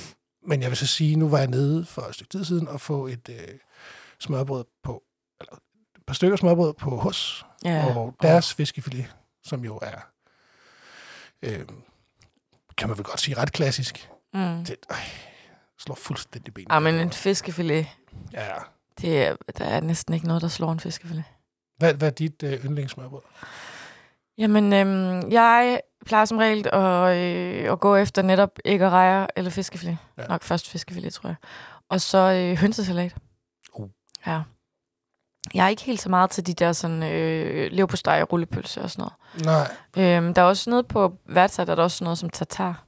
men 0.47 0.61
jeg 0.61 0.69
vil 0.69 0.77
så 0.77 0.87
sige, 0.87 1.15
nu 1.15 1.29
var 1.29 1.37
jeg 1.37 1.47
nede 1.47 1.85
for 1.85 2.01
et 2.01 2.13
stykke 2.15 2.29
tid 2.31 2.45
siden 2.45 2.67
og 2.67 2.81
få 2.81 3.07
et 3.07 3.29
øh, 3.29 3.57
smørbrød 4.19 4.65
på, 4.83 5.03
eller 5.41 5.53
et 5.97 6.03
par 6.07 6.13
stykker 6.13 6.37
smørbrød 6.37 6.73
på 6.73 6.97
hos, 6.97 7.45
Ja. 7.65 7.95
og 7.95 8.15
deres 8.21 8.53
fiskefilet, 8.53 9.15
som 9.43 9.63
jo 9.65 9.79
er, 9.81 9.99
øh, 11.41 11.65
kan 12.77 12.87
man 12.89 12.97
vel 12.97 13.03
godt 13.05 13.19
sige, 13.19 13.37
ret 13.37 13.51
klassisk. 13.51 14.09
Mm. 14.33 14.65
Det 14.65 14.75
øh, 14.91 14.97
slår 15.79 15.95
fuldstændig 15.95 16.53
ben. 16.53 16.67
Ja, 16.69 16.79
men 16.79 16.95
en 16.95 17.11
fiskefilet, 17.11 17.87
Ja. 18.33 18.47
det 19.01 19.23
er, 19.25 19.35
der 19.57 19.65
er 19.65 19.81
næsten 19.81 20.13
ikke 20.13 20.27
noget, 20.27 20.41
der 20.41 20.47
slår 20.47 20.71
en 20.71 20.79
fiskefilet. 20.79 21.23
Hvad, 21.77 21.93
hvad 21.93 22.07
er 22.07 22.11
dit 22.11 22.43
øh, 22.43 22.65
yndlingssmørbrød? 22.65 23.21
Jamen, 24.37 24.73
øhm, 24.73 25.31
jeg 25.31 25.81
plejer 26.05 26.25
som 26.25 26.37
regel 26.37 26.67
at, 26.73 27.17
øh, 27.17 27.71
at 27.71 27.79
gå 27.79 27.95
efter 27.95 28.21
netop 28.21 28.59
æg 28.65 28.81
og 28.81 28.91
rejer 28.91 29.27
eller 29.35 29.51
fiskefilet. 29.51 29.97
Ja. 30.17 30.27
Nok 30.27 30.43
først 30.43 30.69
fiskefilet, 30.69 31.13
tror 31.13 31.29
jeg. 31.29 31.35
Og 31.89 32.01
så 32.01 32.17
øh, 32.17 32.57
hønsesalat. 32.57 33.15
Uh. 33.73 33.89
Ja. 34.27 34.41
Jeg 35.53 35.65
er 35.65 35.69
ikke 35.69 35.81
helt 35.83 36.01
så 36.01 36.09
meget 36.09 36.29
til 36.29 36.47
de 36.47 36.53
der 36.53 36.73
sådan 36.73 37.03
øh, 37.03 37.71
leverpostej 37.71 38.21
og 38.21 38.31
rullepølse 38.33 38.81
og 38.81 38.89
sådan 38.91 39.01
noget. 39.45 39.45
Nej, 39.95 40.15
Øhm, 40.17 40.33
der 40.33 40.41
er 40.41 40.45
også 40.45 40.69
noget 40.69 40.87
på 40.87 41.13
værtsat, 41.25 41.67
der 41.67 41.71
er 41.71 41.75
der 41.75 41.83
også 41.83 42.03
noget 42.03 42.17
som 42.17 42.29
tartar. 42.29 42.83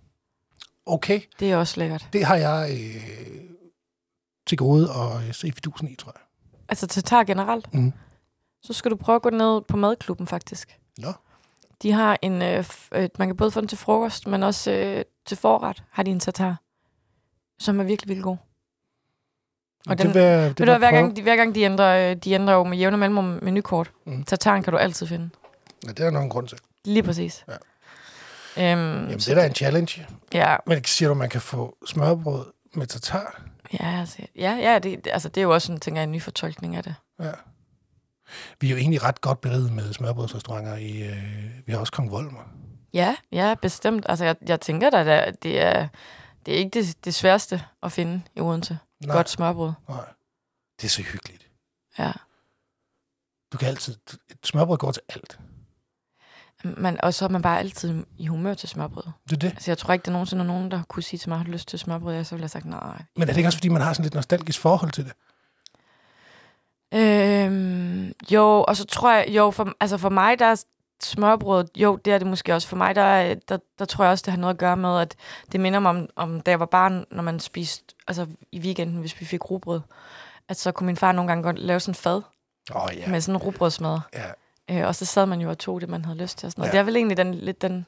okay. 0.85 1.21
Det 1.39 1.51
er 1.51 1.57
også 1.57 1.79
lækkert. 1.79 2.07
Det 2.13 2.25
har 2.25 2.35
jeg 2.35 2.69
øh, 2.71 3.03
til 4.47 4.57
gode 4.57 4.89
at 4.89 5.27
øh, 5.27 5.33
se 5.33 5.51
fidusen 5.51 5.87
i, 5.87 5.95
tror 5.95 6.11
jeg. 6.15 6.21
Altså 6.69 6.87
tartar 6.87 7.23
generelt. 7.23 7.73
Mm. 7.73 7.93
Så 8.61 8.73
skal 8.73 8.91
du 8.91 8.95
prøve 8.95 9.15
at 9.15 9.21
gå 9.21 9.29
ned 9.29 9.61
på 9.61 9.77
madklubben, 9.77 10.27
faktisk. 10.27 10.79
Nå. 10.97 11.13
De 11.83 11.91
har 11.91 12.17
en, 12.21 12.41
øh, 12.41 12.65
øh, 12.91 13.09
man 13.19 13.27
kan 13.27 13.37
både 13.37 13.51
få 13.51 13.59
den 13.61 13.67
til 13.67 13.77
frokost, 13.77 14.27
men 14.27 14.43
også 14.43 14.71
øh, 14.71 15.03
til 15.25 15.37
forret 15.37 15.83
har 15.91 16.03
de 16.03 16.11
en 16.11 16.19
tartar, 16.19 16.55
som 17.59 17.79
er 17.79 17.83
virkelig, 17.83 18.09
virkelig 18.09 18.23
god. 18.23 18.37
Og 19.89 19.97
den- 19.97 20.07
det 20.07 20.15
vil, 20.15 20.21
det 20.23 20.57
du, 20.57 20.63
vil 20.63 20.69
jeg 20.69 20.77
hver 20.77 20.91
gang, 20.91 21.15
de, 21.15 21.21
hver 21.21 21.35
gang 21.35 21.55
de 21.55 21.61
ændrer, 21.61 22.09
øh, 22.11 22.15
de 22.15 22.31
ændrer 22.31 22.53
jo 22.53 22.63
med 22.63 22.77
jævne 22.77 22.97
mellemrum 22.97 23.39
menukort. 23.41 23.91
Mm. 24.05 24.23
Tartaren 24.23 24.63
kan 24.63 24.73
du 24.73 24.77
altid 24.77 25.07
finde. 25.07 25.29
Ja, 25.85 25.89
det 25.89 25.99
er 25.99 26.03
der 26.03 26.11
nok 26.11 26.23
en 26.23 26.29
grund 26.29 26.47
til. 26.47 26.57
Lige 26.85 27.03
præcis. 27.03 27.45
Ja. 27.47 27.53
Øhm, 28.71 28.79
Jamen, 28.81 29.09
det 29.17 29.27
er 29.29 29.35
da 29.35 29.45
en 29.45 29.55
challenge. 29.55 30.07
Ja, 30.33 30.55
Men 30.67 30.83
siger 30.83 31.09
du, 31.09 31.15
man 31.15 31.29
kan 31.29 31.41
få 31.41 31.77
smørbrød 31.85 32.45
med 32.73 32.87
tartar? 32.87 33.41
ja, 33.79 33.99
altså, 33.99 34.17
ja, 34.35 34.51
ja 34.61 34.79
det, 34.79 35.05
det- 35.05 35.11
altså, 35.13 35.29
det 35.29 35.37
er 35.37 35.43
jo 35.43 35.53
også 35.53 35.65
sådan, 35.65 35.79
tænker 35.79 36.01
jeg, 36.01 36.03
en 36.03 36.11
ny 36.11 36.21
fortolkning 36.21 36.75
af 36.75 36.83
det. 36.83 36.95
Ja. 37.19 37.31
Vi 38.61 38.67
er 38.67 38.71
jo 38.71 38.77
egentlig 38.77 39.03
ret 39.03 39.21
godt 39.21 39.41
beriget 39.41 39.73
med 39.73 39.93
smørbrødsrestauranter 39.93 40.75
i... 40.75 41.01
Øh, 41.01 41.23
vi 41.65 41.71
har 41.71 41.79
også 41.79 41.93
Kong 41.93 42.11
Volmer. 42.11 42.43
Ja, 42.93 43.15
ja, 43.31 43.55
bestemt. 43.61 44.05
Altså, 44.09 44.25
jeg, 44.25 44.35
jeg 44.47 44.61
tænker 44.61 44.89
da, 44.89 45.19
at 45.19 45.43
det 45.43 45.61
er, 45.61 45.87
det 46.45 46.53
er 46.53 46.57
ikke 46.57 46.79
det, 46.79 47.05
det 47.05 47.15
sværeste 47.15 47.63
at 47.83 47.91
finde 47.91 48.21
i 48.35 48.39
Odense. 48.39 48.77
Nej, 49.05 49.15
Godt 49.15 49.29
smørbrød. 49.29 49.71
nej. 49.89 50.05
Det 50.81 50.85
er 50.87 50.89
så 50.89 51.01
hyggeligt. 51.01 51.47
Ja. 51.99 52.11
Du 53.53 53.57
kan 53.57 53.67
altid... 53.67 53.95
Et 54.31 54.37
smørbrød 54.43 54.77
går 54.77 54.91
til 54.91 55.01
alt. 55.09 55.39
Men, 56.63 57.01
og 57.01 57.13
så 57.13 57.25
er 57.25 57.29
man 57.29 57.41
bare 57.41 57.59
altid 57.59 58.05
i 58.17 58.27
humør 58.27 58.53
til 58.53 58.69
smørbrød. 58.69 59.03
Det 59.29 59.35
er 59.35 59.39
det. 59.39 59.49
Altså, 59.49 59.71
jeg 59.71 59.77
tror 59.77 59.93
ikke, 59.93 60.03
der 60.03 60.11
er 60.11 60.13
nogensinde 60.13 60.45
nogen, 60.45 60.71
der 60.71 60.83
kunne 60.83 61.03
sige 61.03 61.17
til 61.17 61.29
mig, 61.29 61.37
har 61.37 61.45
lyst 61.45 61.67
til 61.67 61.79
smørbrød? 61.79 62.13
Jeg 62.13 62.25
så 62.25 62.35
ville 62.35 62.41
jeg 62.41 62.49
have 62.53 62.61
sagt, 62.61 62.65
nej. 62.65 63.03
Men 63.15 63.21
er 63.21 63.25
det 63.25 63.37
ikke 63.37 63.47
også, 63.47 63.57
fordi 63.57 63.69
man 63.69 63.81
har 63.81 63.93
sådan 63.93 64.03
lidt 64.03 64.13
nostalgisk 64.13 64.59
forhold 64.59 64.91
til 64.91 65.05
det? 65.05 65.13
Øhm, 66.93 68.13
jo, 68.31 68.63
og 68.67 68.77
så 68.77 68.85
tror 68.85 69.13
jeg, 69.13 69.25
jo, 69.29 69.51
for, 69.51 69.73
altså 69.79 69.97
for 69.97 70.09
mig, 70.09 70.39
der 70.39 70.45
er 70.45 70.63
smørbrød, 71.03 71.65
jo, 71.75 71.95
det 71.95 72.13
er 72.13 72.17
det 72.17 72.27
måske 72.27 72.53
også. 72.55 72.67
For 72.67 72.75
mig, 72.75 72.95
der, 72.95 73.01
er- 73.01 73.35
der, 73.49 73.57
der 73.79 73.85
tror 73.85 74.03
jeg 74.03 74.11
også, 74.11 74.23
det 74.25 74.31
har 74.33 74.39
noget 74.39 74.53
at 74.53 74.59
gøre 74.59 74.77
med, 74.77 74.99
at 74.99 75.15
det 75.51 75.59
minder 75.59 75.79
mig 75.79 75.89
om, 75.89 76.09
om 76.15 76.41
da 76.41 76.51
jeg 76.51 76.59
var 76.59 76.65
barn, 76.65 77.05
når 77.11 77.23
man 77.23 77.39
spiste, 77.39 77.95
altså 78.07 78.27
i 78.51 78.59
weekenden, 78.59 78.97
hvis 78.99 79.19
vi 79.21 79.25
fik 79.25 79.51
rugbrød, 79.51 79.81
at 80.49 80.57
så 80.57 80.71
kunne 80.71 80.85
min 80.85 80.97
far 80.97 81.11
nogle 81.11 81.27
gange 81.27 81.43
godt 81.43 81.59
lave 81.59 81.79
sådan 81.79 81.91
en 81.91 81.95
fad 81.95 82.21
oh, 82.75 82.89
ja. 82.97 83.07
med 83.07 83.21
sådan 83.21 83.35
en 83.35 83.41
rugbrødsmad. 83.41 83.99
ja. 84.13 84.25
Øh, 84.71 84.87
og 84.87 84.95
så 84.95 85.05
sad 85.05 85.25
man 85.25 85.41
jo 85.41 85.49
og 85.49 85.57
tog 85.59 85.81
det, 85.81 85.89
man 85.89 86.05
havde 86.05 86.17
lyst 86.17 86.37
til. 86.37 86.45
Og 86.47 86.51
sådan 86.51 86.61
noget. 86.61 86.67
Ja. 86.67 86.71
Det 86.71 86.79
er 86.79 86.83
vel 86.83 86.95
egentlig 86.95 87.17
den, 87.17 87.33
lidt 87.33 87.61
den, 87.61 87.85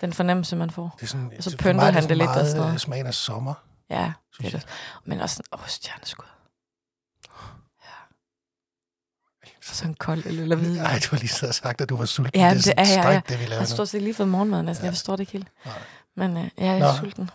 den 0.00 0.12
fornemmelse, 0.12 0.56
man 0.56 0.70
får. 0.70 0.94
Det 0.96 1.02
er 1.02 1.06
sådan, 1.06 1.32
Og 1.38 1.44
så 1.44 1.56
pyntede 1.56 1.80
han 1.92 1.94
sådan 1.94 2.08
det 2.08 2.16
lidt 2.16 2.28
og 2.28 2.34
meget, 2.34 2.46
sådan 2.46 2.60
noget. 2.60 2.72
øh, 2.74 2.78
Smagen 2.78 3.06
af 3.06 3.14
sommer, 3.14 3.54
Ja, 3.90 4.12
det 4.38 4.46
er 4.46 4.50
det. 4.50 4.66
Men 5.04 5.20
også 5.20 5.36
sådan, 5.36 5.60
åh, 5.60 5.66
stjerneskud. 5.68 6.24
Sådan 9.62 9.94
kold 9.94 10.22
øl 10.26 10.38
eller 10.38 10.56
hvidvin. 10.56 10.82
Nej, 10.82 10.98
du 11.04 11.08
har 11.10 11.16
lige 11.18 11.28
siddet 11.28 11.48
og 11.48 11.54
sagt, 11.54 11.80
at 11.80 11.88
du 11.88 11.96
var 11.96 12.04
sulten. 12.04 12.40
Ja, 12.40 12.54
det, 12.54 12.64
det 12.64 12.74
er 12.76 12.80
er 12.80 12.84
sådan 12.84 12.96
jeg, 12.96 13.04
strengt, 13.04 13.30
ja. 13.30 13.34
det 13.34 13.38
vi 13.38 13.42
Jeg 13.42 13.48
laver 13.48 13.60
har 13.60 13.68
nu. 13.68 13.74
stort 13.74 13.88
set 13.88 14.02
lige 14.02 14.14
fået 14.14 14.28
morgenmad 14.28 14.62
næsten. 14.62 14.84
Jeg 14.84 14.92
forstår 14.92 15.16
det 15.16 15.20
ikke 15.20 15.32
helt. 15.32 15.48
Nej. 15.64 15.74
Men 16.16 16.36
øh, 16.36 16.44
jeg 16.58 16.74
er 16.74 16.78
Nå. 16.78 16.86
sulten. 17.00 17.30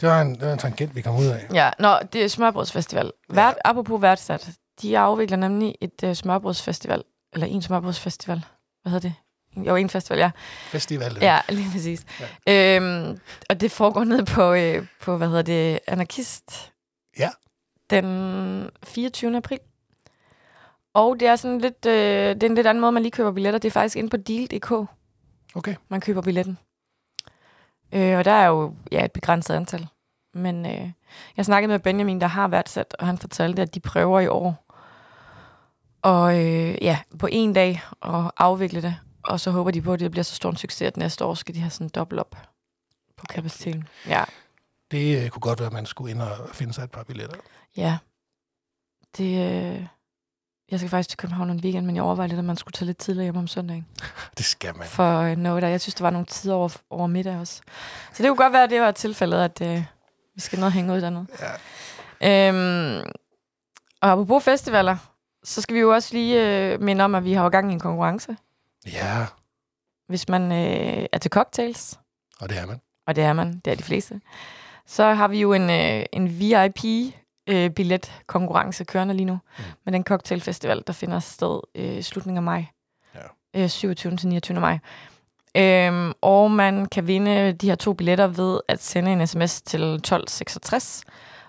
Det 0.00 0.08
var, 0.08 0.20
en, 0.20 0.34
det 0.34 0.46
var 0.46 0.52
en 0.52 0.58
tangent, 0.58 0.94
vi 0.96 1.02
kom 1.02 1.16
ud 1.16 1.26
af. 1.26 1.46
Ja, 1.54 1.70
nå, 1.78 1.98
det 2.12 2.24
er 2.24 2.28
Smørbrødsfestival. 2.28 3.12
Vært, 3.30 3.54
apropos 3.64 4.02
værtsat, 4.02 4.48
de 4.82 4.98
afvikler 4.98 5.36
nemlig 5.36 5.74
et 5.80 6.02
uh, 6.02 6.12
smørbrødsfestival, 6.14 7.02
eller 7.32 7.46
en 7.46 7.62
smørbrødsfestival. 7.62 8.44
Hvad 8.82 8.92
hedder 8.92 9.08
det? 9.08 9.14
Jo, 9.66 9.76
en 9.76 9.90
festival, 9.90 10.18
ja. 10.18 10.30
Festival. 10.70 11.18
Ja, 11.20 11.40
lige 11.48 11.70
præcis. 11.72 12.04
Ja. 12.46 12.76
Øhm, 12.76 13.18
og 13.50 13.60
det 13.60 13.70
foregår 13.72 14.04
ned 14.04 14.26
på, 14.26 14.52
øh, 14.52 14.86
på, 15.02 15.16
hvad 15.16 15.28
hedder 15.28 15.42
det, 15.42 15.80
Anarkist. 15.86 16.72
Ja. 17.18 17.30
Den 17.90 18.70
24. 18.84 19.36
april. 19.36 19.58
Og 20.94 21.20
det 21.20 21.28
er 21.28 21.36
sådan 21.36 21.58
lidt, 21.58 21.86
øh, 21.86 22.34
det 22.34 22.42
er 22.42 22.46
en 22.48 22.54
lidt 22.54 22.66
anden 22.66 22.80
måde, 22.80 22.92
man 22.92 23.02
lige 23.02 23.10
køber 23.12 23.32
billetter. 23.32 23.58
Det 23.58 23.68
er 23.68 23.72
faktisk 23.72 23.96
inde 23.96 24.10
på 24.10 24.16
deal.dk, 24.16 24.88
Okay. 25.54 25.74
man 25.88 26.00
køber 26.00 26.22
billetten. 26.22 26.58
Øh, 27.92 28.18
og 28.18 28.24
der 28.24 28.32
er 28.32 28.46
jo 28.46 28.74
ja, 28.92 29.04
et 29.04 29.12
begrænset 29.12 29.54
antal. 29.54 29.88
Men 30.34 30.66
øh, 30.66 30.90
jeg 31.36 31.44
snakkede 31.44 31.68
med 31.72 31.78
Benjamin, 31.78 32.20
der 32.20 32.26
har 32.26 32.48
været 32.48 32.68
sat, 32.68 32.96
og 32.98 33.06
han 33.06 33.18
fortalte, 33.18 33.62
at 33.62 33.74
de 33.74 33.80
prøver 33.80 34.20
i 34.20 34.26
år. 34.28 34.64
Og 36.02 36.38
øh, 36.38 36.78
ja, 36.84 36.98
på 37.18 37.28
en 37.32 37.52
dag 37.52 37.82
at 38.02 38.30
afvikle 38.36 38.82
det. 38.82 38.96
Og 39.24 39.40
så 39.40 39.50
håber 39.50 39.70
de 39.70 39.82
på, 39.82 39.92
at 39.92 40.00
det 40.00 40.10
bliver 40.10 40.24
så 40.24 40.34
stor 40.34 40.50
en 40.50 40.56
succes, 40.56 40.82
at 40.82 40.96
næste 40.96 41.24
år 41.24 41.34
skal 41.34 41.54
de 41.54 41.60
have 41.60 41.70
sådan 41.70 41.88
dobbelt 41.88 42.20
op 42.20 42.36
på 43.16 43.24
kapaciteten. 43.30 43.88
Ja, 44.06 44.24
Det 44.90 45.24
øh, 45.24 45.30
kunne 45.30 45.40
godt 45.40 45.58
være, 45.58 45.66
at 45.66 45.72
man 45.72 45.86
skulle 45.86 46.10
ind 46.10 46.22
og 46.22 46.48
finde 46.52 46.72
sig 46.72 46.82
et 46.84 46.90
par 46.90 47.02
billetter. 47.02 47.36
ja. 47.76 47.98
Det, 49.16 49.52
øh, 49.78 49.86
jeg 50.70 50.78
skal 50.80 50.90
faktisk 50.90 51.08
til 51.08 51.18
København 51.18 51.50
en 51.50 51.60
weekend, 51.60 51.86
men 51.86 51.96
jeg 51.96 52.04
overvejer 52.04 52.28
lidt, 52.28 52.38
at 52.38 52.44
man 52.44 52.56
skulle 52.56 52.72
tage 52.72 52.86
lidt 52.86 52.98
tidligere 52.98 53.24
hjem 53.24 53.36
om 53.36 53.46
søndagen. 53.46 53.86
Det 54.38 54.44
skal 54.46 54.76
man. 54.76 54.86
For 54.86 55.20
øh, 55.20 55.36
noget 55.36 55.62
der. 55.62 55.68
Jeg 55.68 55.80
synes, 55.80 55.94
der 55.94 56.04
var 56.04 56.10
nogle 56.10 56.26
tider 56.26 56.54
over, 56.54 56.76
over 56.90 57.06
middag 57.06 57.36
også. 57.38 57.62
Så 58.12 58.22
det 58.22 58.28
kunne 58.28 58.36
godt 58.36 58.52
være, 58.52 58.62
at 58.64 58.70
det 58.70 58.80
var 58.80 58.90
tilfældet, 58.90 59.38
at 59.44 59.60
øh, 59.60 59.84
vi 60.34 60.40
skal 60.40 60.58
ned 60.58 60.66
og 60.66 60.72
hænge 60.72 60.92
ud 60.94 61.00
dernede. 61.00 61.26
Ja. 62.20 62.48
Øhm, 62.48 63.02
og 64.02 64.10
apropos 64.10 64.44
festivaler, 64.44 64.96
så 65.44 65.60
skal 65.60 65.74
vi 65.74 65.80
jo 65.80 65.94
også 65.94 66.08
lige 66.14 66.46
øh, 66.72 66.80
minde 66.80 67.04
om, 67.04 67.14
at 67.14 67.24
vi 67.24 67.32
har 67.32 67.42
jo 67.42 67.48
gang 67.48 67.70
i 67.70 67.72
en 67.72 67.80
konkurrence. 67.80 68.36
ja, 68.92 69.26
Hvis 70.08 70.28
man 70.28 70.52
øh, 70.52 71.06
er 71.12 71.18
til 71.18 71.30
cocktails, 71.30 71.98
og 72.40 72.48
det 72.48 72.58
er 72.58 72.66
man. 72.66 72.80
og 73.06 73.16
det 73.16 73.24
er 73.24 73.32
man, 73.32 73.60
det 73.64 73.70
er 73.70 73.74
de 73.74 73.82
fleste, 73.82 74.20
så 74.86 75.04
har 75.04 75.28
vi 75.28 75.40
jo 75.40 75.52
en, 75.52 75.70
øh, 75.70 76.04
en 76.12 76.38
VIP-billet-konkurrence 77.54 78.84
kørende 78.84 79.14
lige 79.14 79.24
nu, 79.26 79.38
Mm. 79.58 79.64
med 79.84 79.92
den 79.92 80.04
cocktailfestival, 80.04 80.82
der 80.86 80.92
finder 80.92 81.18
sted 81.18 81.60
øh, 81.74 82.02
slutningen 82.02 82.36
af 82.36 82.42
maj. 82.42 82.64
Ja. 83.14 83.62
Øh, 83.62 83.68
27. 83.68 84.16
til 84.16 84.28
29. 84.28 84.60
maj. 84.60 84.78
Øhm, 85.56 86.12
og 86.20 86.50
man 86.50 86.86
kan 86.86 87.06
vinde 87.06 87.52
de 87.52 87.68
her 87.68 87.74
to 87.74 87.92
billetter 87.92 88.26
ved 88.26 88.60
at 88.68 88.82
sende 88.82 89.12
en 89.12 89.26
sms 89.26 89.62
til 89.62 89.80
1266 89.82 91.04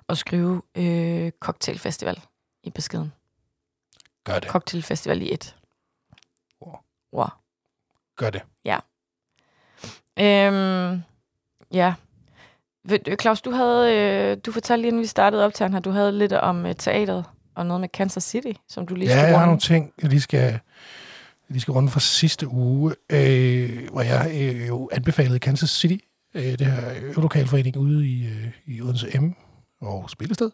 og 0.07 0.17
skrive 0.17 0.61
øh, 0.75 1.31
cocktailfestival 1.39 2.19
i 2.63 2.69
beskeden. 2.69 3.13
Gør 4.23 4.39
det. 4.39 4.49
Cocktailfestival 4.49 5.21
i 5.21 5.33
et. 5.33 5.55
Wow. 6.61 6.75
Wow. 7.13 7.27
Gør 8.17 8.29
det. 8.29 8.41
Øhm, 10.19 11.01
ja. 11.73 11.93
Du, 12.89 12.97
Claus, 13.21 13.41
du 13.41 13.51
havde, 13.51 13.95
øh, 13.95 14.37
du 14.45 14.51
fortalte 14.51 14.81
lige, 14.81 14.87
inden 14.87 15.01
vi 15.01 15.07
startede 15.07 15.45
op 15.45 15.53
til 15.53 15.71
her, 15.71 15.79
du 15.79 15.91
havde 15.91 16.11
lidt 16.11 16.33
om 16.33 16.65
øh, 16.65 16.75
teateret 16.75 17.25
og 17.55 17.65
noget 17.65 17.81
med 17.81 17.89
Kansas 17.89 18.23
City, 18.23 18.51
som 18.67 18.87
du 18.87 18.95
lige 18.95 19.07
Ja, 19.07 19.13
skulle 19.13 19.27
jeg 19.27 19.39
har 19.39 19.45
nogle 19.45 19.59
ting, 19.59 19.93
jeg 20.01 20.09
lige 20.09 20.21
skal, 20.21 20.59
lige 21.49 21.61
skal 21.61 21.71
runde 21.71 21.89
fra 21.89 21.99
sidste 21.99 22.47
uge, 22.47 22.95
øh, 23.09 23.89
hvor 23.91 24.01
jeg 24.01 24.31
øh, 24.35 24.67
jo 24.67 24.89
anbefalede 24.91 25.39
Kansas 25.39 25.69
City, 25.69 26.05
øh, 26.33 26.43
det 26.43 26.61
her 26.61 26.93
øvelokalforening 27.01 27.77
ude 27.77 28.07
i, 28.07 28.25
øh, 28.25 28.47
i 28.65 28.81
Odense 28.81 29.19
M 29.19 29.33
og 29.81 30.09
Spillested. 30.09 30.51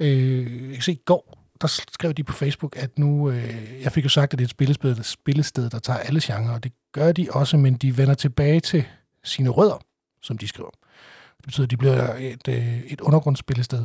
Øh, 0.00 0.66
jeg 0.66 0.72
kan 0.72 0.82
se, 0.82 0.92
i 0.92 1.02
går, 1.04 1.38
der 1.60 1.66
skrev 1.66 2.12
de 2.12 2.24
på 2.24 2.32
Facebook, 2.32 2.76
at 2.76 2.98
nu, 2.98 3.30
øh, 3.30 3.82
jeg 3.82 3.92
fik 3.92 4.04
jo 4.04 4.08
sagt, 4.08 4.32
at 4.32 4.38
det 4.38 4.44
er 4.44 4.46
et 4.46 4.50
spillested, 4.50 5.02
spillested, 5.02 5.70
der 5.70 5.78
tager 5.78 5.98
alle 5.98 6.20
genrer, 6.24 6.54
og 6.54 6.64
det 6.64 6.72
gør 6.92 7.12
de 7.12 7.28
også, 7.30 7.56
men 7.56 7.74
de 7.74 7.98
vender 7.98 8.14
tilbage 8.14 8.60
til 8.60 8.84
sine 9.24 9.50
rødder, 9.50 9.78
som 10.22 10.38
de 10.38 10.48
skriver. 10.48 10.70
Det 11.36 11.44
betyder, 11.44 11.66
at 11.66 11.70
de 11.70 11.76
bliver 11.76 12.14
et, 12.14 12.48
øh, 12.48 12.78
et 12.78 13.00
undergrundsspillested 13.00 13.84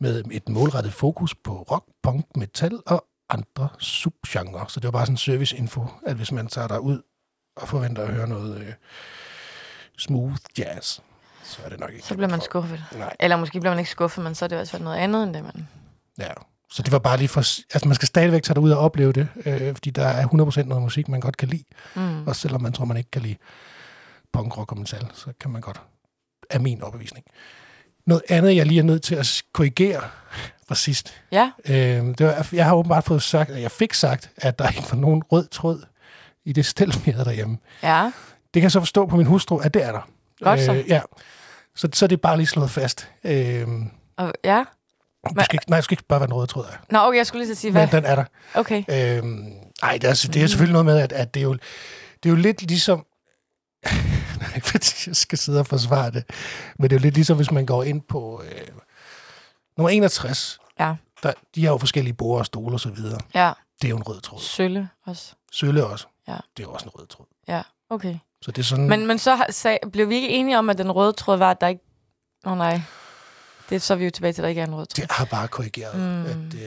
med 0.00 0.24
et 0.30 0.48
målrettet 0.48 0.92
fokus 0.92 1.34
på 1.34 1.62
rock, 1.62 1.84
punk, 2.02 2.36
metal 2.36 2.78
og 2.86 3.04
andre 3.30 3.68
subgenre. 3.78 4.64
Så 4.68 4.80
det 4.80 4.84
var 4.84 4.90
bare 4.90 5.06
sådan 5.06 5.12
en 5.12 5.18
serviceinfo, 5.18 5.86
at 6.06 6.16
hvis 6.16 6.32
man 6.32 6.46
tager 6.46 6.68
der 6.68 6.78
ud 6.78 7.02
og 7.56 7.68
forventer 7.68 8.02
at 8.02 8.14
høre 8.14 8.28
noget 8.28 8.60
øh, 8.60 8.72
smooth 9.98 10.36
jazz, 10.58 11.00
så 11.44 11.58
er 11.64 11.68
det 11.68 11.80
nok 11.80 11.92
ikke. 11.92 12.06
Så 12.06 12.14
bliver 12.14 12.28
man 12.28 12.40
skuffet. 12.40 12.84
Nej, 12.92 13.16
Eller 13.20 13.36
måske 13.36 13.60
bliver 13.60 13.72
man 13.72 13.78
ikke 13.78 13.90
skuffet, 13.90 14.24
men 14.24 14.34
så 14.34 14.44
er 14.44 14.48
det 14.48 14.58
også 14.58 14.78
noget 14.78 14.96
andet 14.96 15.22
end 15.22 15.34
det, 15.34 15.42
man... 15.42 15.68
ja. 16.18 16.32
Så 16.70 16.82
det 16.82 16.92
var 16.92 16.98
bare 16.98 17.16
lige 17.16 17.28
for... 17.28 17.40
Altså, 17.40 17.88
man 17.88 17.94
skal 17.94 18.08
stadigvæk 18.08 18.42
tage 18.42 18.60
ud 18.60 18.70
og 18.70 18.78
opleve 18.78 19.12
det, 19.12 19.28
øh, 19.46 19.74
fordi 19.74 19.90
der 19.90 20.06
er 20.06 20.26
100% 20.26 20.62
noget 20.62 20.82
musik, 20.82 21.08
man 21.08 21.20
godt 21.20 21.36
kan 21.36 21.48
lide. 21.48 21.64
Mm. 21.96 22.26
Også 22.26 22.40
selvom 22.40 22.62
man 22.62 22.72
tror, 22.72 22.84
man 22.84 22.96
ikke 22.96 23.10
kan 23.10 23.22
lide 23.22 23.36
punk, 24.32 24.58
rock 24.58 24.72
og 24.72 24.78
metal, 24.78 25.06
så 25.14 25.32
kan 25.40 25.50
man 25.50 25.60
godt, 25.60 25.80
af 26.50 26.60
min 26.60 26.82
overbevisning. 26.82 27.26
Noget 28.06 28.22
andet, 28.28 28.56
jeg 28.56 28.66
lige 28.66 28.78
er 28.78 28.82
nødt 28.84 29.02
til 29.02 29.14
at 29.14 29.42
korrigere 29.52 30.02
fra 30.68 30.74
sidst, 30.74 31.14
Ja, 31.32 31.50
Øh, 31.64 31.74
det 31.74 32.20
var, 32.26 32.48
jeg 32.52 32.64
har 32.64 32.74
åbenbart 32.74 33.04
fået 33.04 33.22
sagt, 33.22 33.50
at 33.50 33.62
jeg 33.62 33.70
fik 33.70 33.94
sagt, 33.94 34.30
at 34.36 34.58
der 34.58 34.68
ikke 34.68 34.84
var 34.90 34.96
nogen 34.98 35.22
rød 35.32 35.46
tråd 35.46 35.82
i 36.44 36.52
det 36.52 36.66
stel, 36.66 36.94
vi 37.04 37.10
havde 37.10 37.24
derhjemme. 37.24 37.58
ja. 37.82 38.12
Det 38.54 38.60
kan 38.60 38.62
jeg 38.62 38.72
så 38.72 38.80
forstå 38.80 39.06
på 39.06 39.16
min 39.16 39.26
hustru, 39.26 39.58
at 39.58 39.74
det 39.74 39.84
er 39.84 39.92
der. 39.92 40.08
Godt 40.40 40.60
så. 40.60 40.84
ja. 40.88 41.00
Så, 41.76 41.88
så 41.92 42.04
er 42.04 42.08
det 42.08 42.20
bare 42.20 42.36
lige 42.36 42.46
slået 42.46 42.70
fast. 42.70 43.08
Øh, 43.24 43.66
Og, 44.16 44.32
ja. 44.44 44.64
du 45.38 45.44
skal 45.44 45.54
ikke, 45.56 45.70
nej, 45.70 45.78
du 45.80 45.84
skal 45.84 45.92
ikke 45.94 46.04
bare 46.08 46.20
være 46.20 46.28
en 46.28 46.34
rød 46.34 46.46
tråd. 46.46 46.64
Nå, 46.90 46.98
okay, 46.98 47.16
jeg 47.18 47.26
skulle 47.26 47.44
lige 47.44 47.54
så 47.54 47.60
sige, 47.60 47.70
hvad? 47.70 47.82
Men 47.86 47.92
den 47.92 48.04
er 48.04 48.14
der. 48.14 48.24
Okay. 48.54 48.78
Øh, 48.88 49.22
ej, 49.82 49.98
det 49.98 50.04
er, 50.10 50.28
det 50.32 50.42
er 50.42 50.46
selvfølgelig 50.46 50.72
noget 50.72 50.84
med, 50.86 50.98
at, 50.98 51.12
at 51.12 51.34
det, 51.34 51.40
er 51.40 51.44
jo, 51.44 51.52
det 52.22 52.26
er 52.26 52.30
jo 52.30 52.36
lidt 52.36 52.62
ligesom... 52.62 53.04
Nej, 54.42 54.60
fordi 54.60 54.86
jeg 55.06 55.16
skal 55.16 55.38
sidde 55.38 55.60
og 55.60 55.66
forsvare 55.66 56.10
det. 56.10 56.24
Men 56.78 56.90
det 56.90 56.96
er 56.96 57.00
jo 57.00 57.02
lidt 57.02 57.14
ligesom, 57.14 57.36
hvis 57.36 57.50
man 57.50 57.66
går 57.66 57.82
ind 57.84 58.02
på 58.02 58.42
øh, 58.44 58.68
nummer 59.76 59.90
61. 59.90 60.58
Ja. 60.80 60.94
Der, 61.22 61.32
de 61.54 61.64
har 61.64 61.72
jo 61.72 61.78
forskellige 61.78 62.14
borde 62.14 62.40
og 62.40 62.46
stole 62.46 62.74
og 62.76 62.80
så 62.80 62.90
videre. 62.90 63.20
Ja, 63.34 63.52
Det 63.82 63.84
er 63.84 63.90
jo 63.90 63.96
en 63.96 64.02
rød 64.02 64.20
tråd. 64.20 64.40
Sølle 64.40 64.88
også. 65.06 65.34
Sølle 65.52 65.86
også. 65.86 66.06
Ja. 66.28 66.36
Det 66.56 66.62
er 66.62 66.66
jo 66.66 66.72
også 66.72 66.86
en 66.86 66.90
rød 67.00 67.06
tråd. 67.06 67.26
Ja, 67.48 67.62
okay. 67.90 68.18
Så 68.42 68.50
det 68.50 68.58
er 68.58 68.64
sådan... 68.64 68.88
Men, 68.88 69.06
men 69.06 69.18
så 69.18 69.44
sag, 69.50 69.78
blev 69.92 70.08
vi 70.08 70.14
ikke 70.14 70.28
enige 70.28 70.58
om, 70.58 70.70
at 70.70 70.78
den 70.78 70.92
røde 70.92 71.12
tråd 71.12 71.36
var, 71.38 71.50
at 71.50 71.60
der 71.60 71.66
ikke... 71.66 71.82
Åh 72.46 72.52
oh, 72.52 72.58
nej. 72.58 72.80
Det 73.70 73.82
så 73.82 73.94
er 73.94 73.98
vi 73.98 74.04
jo 74.04 74.10
tilbage 74.10 74.32
til, 74.32 74.40
at 74.40 74.44
der 74.44 74.48
ikke 74.48 74.60
er 74.60 74.66
en 74.66 74.74
rød 74.74 74.86
tråd. 74.86 75.02
det 75.02 75.12
har 75.12 75.24
bare 75.24 75.48
korrigeret, 75.48 75.94
Mm. 75.98 76.24
at, 76.26 76.36
øh, 76.36 76.60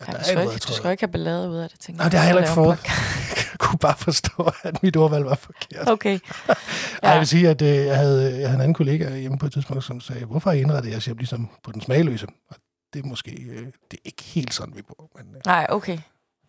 at 0.00 0.08
Ja, 0.08 0.12
der 0.12 0.12
du, 0.12 0.18
er 0.18 0.22
skal 0.22 0.36
en 0.36 0.40
ikke, 0.40 0.50
rød 0.50 0.52
du 0.52 0.58
tråd. 0.58 0.74
skal 0.76 0.88
jo 0.88 0.90
ikke 0.90 1.02
have 1.02 1.12
ballade 1.12 1.50
ud 1.50 1.56
af 1.56 1.70
det, 1.70 1.80
tænker 1.80 2.02
Nej, 2.02 2.08
det 2.08 2.18
har 2.18 2.26
jeg 2.26 2.34
heller 2.34 2.42
ikke 2.42 2.54
fået. 2.54 2.78
jeg 3.52 3.58
kunne 3.58 3.78
bare 3.78 3.96
forstå, 3.96 4.50
at 4.62 4.82
mit 4.82 4.96
ordvalg 4.96 5.24
var 5.24 5.34
forkert. 5.34 5.88
Okay. 5.88 6.18
Ja. 6.48 6.54
Ja. 7.02 7.10
Jeg 7.10 7.18
vil 7.18 7.26
sige, 7.28 7.48
at 7.48 7.62
øh, 7.62 7.68
jeg, 7.86 7.96
havde, 7.96 8.22
jeg 8.30 8.48
havde 8.48 8.54
en 8.54 8.60
anden 8.60 8.74
kollega 8.74 9.16
hjemme 9.18 9.38
på 9.38 9.46
et 9.46 9.52
tidspunkt, 9.52 9.84
som 9.84 10.00
sagde, 10.00 10.24
hvorfor 10.24 10.50
har 10.50 10.56
I 10.56 10.60
indrettet 10.60 10.90
jeres 10.90 11.04
hjem 11.04 11.16
ligesom 11.16 11.50
på 11.62 11.72
den 11.72 11.80
smagløse? 11.82 12.26
Og 12.50 12.56
det 12.92 13.04
er 13.04 13.08
måske 13.08 13.30
øh, 13.42 13.66
det 13.66 13.72
er 13.92 14.02
ikke 14.04 14.22
helt 14.22 14.54
sådan, 14.54 14.76
vi 14.76 14.82
bor, 14.82 15.10
men 15.16 15.34
øh, 15.36 15.40
Nej, 15.46 15.66
okay. 15.68 15.98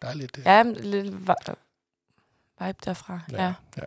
der 0.01 0.07
er 0.07 0.13
lidt... 0.13 0.37
Øh, 0.37 0.45
Ja, 0.45 0.63
lidt 0.63 1.05
vi- 1.05 1.33
vibe 2.65 2.77
derfra. 2.85 3.19
Ja. 3.31 3.43
ja. 3.43 3.53
ja. 3.77 3.83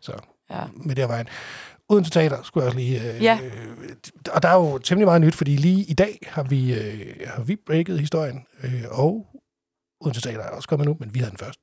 Så 0.00 0.12
ja. 0.56 0.64
med 0.76 0.94
det 0.94 1.02
her 1.02 1.06
vejen. 1.08 1.26
Uden 1.88 2.04
til 2.04 2.12
teater 2.12 2.42
skulle 2.42 2.62
jeg 2.62 2.66
også 2.68 2.78
lige... 2.78 3.12
Øh, 3.14 3.22
Ja. 3.22 3.38
øh, 3.42 3.96
og 4.32 4.42
der 4.42 4.48
er 4.48 4.54
jo 4.54 4.78
temmelig 4.78 5.06
meget 5.06 5.20
nyt, 5.20 5.34
fordi 5.34 5.56
lige 5.56 5.84
i 5.84 5.92
dag 5.94 6.18
har 6.26 6.42
vi, 6.42 6.74
øh, 6.74 7.16
har 7.26 7.42
vi 7.42 7.56
breaket 7.66 8.00
historien, 8.00 8.46
øh, 8.64 8.82
og 8.90 9.26
uden 10.00 10.14
til 10.14 10.22
teater 10.22 10.40
er 10.44 10.48
også 10.48 10.68
kommet 10.68 10.86
nu, 10.88 10.96
men 11.00 11.14
vi 11.14 11.18
havde 11.18 11.30
den 11.30 11.38
først. 11.38 11.60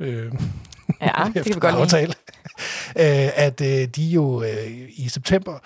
Øh, 0.00 0.32
Ja, 1.00 1.12
det 1.34 1.44
kan 1.44 1.54
vi 1.54 1.60
godt 1.60 1.74
aftale. 1.74 2.14
øh, 2.98 3.30
at 3.46 3.60
øh, 3.60 3.88
de 3.88 4.04
jo 4.04 4.42
øh, 4.42 4.88
i 4.96 5.08
september 5.08 5.58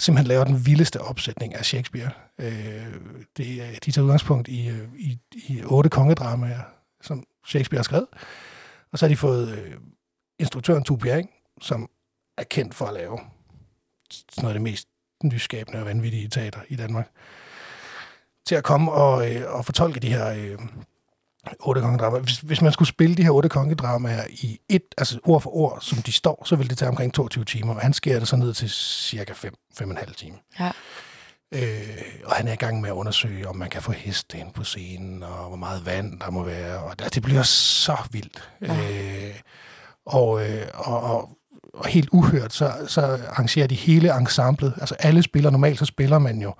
simpelthen 0.00 0.28
laver 0.28 0.44
den 0.44 0.66
vildeste 0.66 1.00
opsætning 1.00 1.54
af 1.54 1.64
Shakespeare. 1.64 2.10
Øh, 2.40 2.86
det, 3.36 3.62
er- 3.62 3.78
de 3.84 3.90
tager 3.92 4.04
udgangspunkt 4.04 4.48
i, 4.48 4.68
øh, 4.68 4.88
i, 4.98 5.18
i 5.48 5.62
otte 5.64 5.90
kongedramaer, 5.90 6.60
som 7.02 7.24
Shakespeare 7.46 7.78
har 7.78 7.82
skrevet. 7.84 8.06
Og 8.92 8.98
så 8.98 9.06
har 9.06 9.08
de 9.08 9.16
fået 9.16 9.48
øh, 9.58 9.72
instruktøren 10.38 10.84
Tue 10.84 10.98
Bjerring, 10.98 11.30
som 11.62 11.90
er 12.38 12.44
kendt 12.44 12.74
for 12.74 12.86
at 12.86 12.94
lave 12.94 13.18
noget 14.36 14.48
af 14.48 14.54
det 14.54 14.62
mest 14.62 14.88
nyskabende 15.24 15.80
og 15.80 15.86
vanvittige 15.86 16.28
teater 16.28 16.60
i 16.68 16.76
Danmark, 16.76 17.10
til 18.46 18.54
at 18.54 18.64
komme 18.64 18.92
og, 18.92 19.34
øh, 19.34 19.54
og 19.54 19.64
fortolke 19.64 20.00
de 20.00 20.08
her 20.08 20.28
øh, 20.28 20.58
otte 21.60 21.80
kongedramaer. 21.80 22.20
Hvis, 22.20 22.38
hvis 22.38 22.62
man 22.62 22.72
skulle 22.72 22.88
spille 22.88 23.16
de 23.16 23.22
her 23.22 23.30
otte 23.30 23.48
kongedramaer 23.48 24.24
i 24.30 24.60
et, 24.68 24.82
altså 24.98 25.18
ord 25.24 25.40
for 25.40 25.56
ord, 25.56 25.78
som 25.80 26.02
de 26.02 26.12
står, 26.12 26.42
så 26.44 26.56
ville 26.56 26.70
det 26.70 26.78
tage 26.78 26.88
omkring 26.88 27.14
22 27.14 27.44
timer, 27.44 27.74
og 27.74 27.80
han 27.80 27.92
skærer 27.92 28.18
det 28.18 28.28
så 28.28 28.36
ned 28.36 28.54
til 28.54 28.70
cirka 28.70 29.32
5, 29.32 29.54
5,5 29.80 30.14
timer. 30.14 30.38
Ja. 30.60 30.70
Øh, 31.54 32.02
og 32.24 32.34
han 32.34 32.48
er 32.48 32.52
i 32.52 32.56
gang 32.56 32.80
med 32.80 32.90
at 32.90 32.94
undersøge, 32.94 33.48
om 33.48 33.56
man 33.56 33.70
kan 33.70 33.82
få 33.82 33.92
heste 33.92 34.38
ind 34.38 34.52
på 34.52 34.64
scenen, 34.64 35.22
og 35.22 35.48
hvor 35.48 35.56
meget 35.56 35.86
vand 35.86 36.20
der 36.20 36.30
må 36.30 36.44
være. 36.44 36.78
Og 36.78 37.14
det 37.14 37.22
bliver 37.22 37.42
så 37.42 37.96
vildt. 38.10 38.50
Ja. 38.60 39.28
Øh, 39.28 39.34
og, 40.06 40.50
øh, 40.50 40.66
og, 40.74 41.00
og, 41.00 41.30
og 41.74 41.86
helt 41.86 42.08
uhørt, 42.12 42.52
så, 42.52 42.72
så 42.88 43.00
arrangerer 43.28 43.66
de 43.66 43.74
hele 43.74 44.16
ensemblet. 44.16 44.74
Altså 44.80 44.94
alle 44.98 45.22
spiller, 45.22 45.50
normalt 45.50 45.78
så 45.78 45.84
spiller 45.84 46.18
man 46.18 46.42
jo 46.42 46.54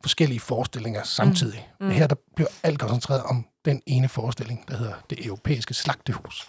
forskellige 0.00 0.40
forestillinger 0.40 1.02
samtidig. 1.02 1.68
Mm. 1.80 1.84
Mm. 1.84 1.88
Men 1.88 1.98
her 1.98 2.06
der 2.06 2.16
bliver 2.36 2.48
alt 2.62 2.78
koncentreret 2.78 3.22
om 3.22 3.46
den 3.64 3.82
ene 3.86 4.08
forestilling, 4.08 4.64
der 4.68 4.76
hedder 4.76 4.92
Det 5.10 5.26
Europæiske 5.26 5.74
Slagtehus. 5.74 6.48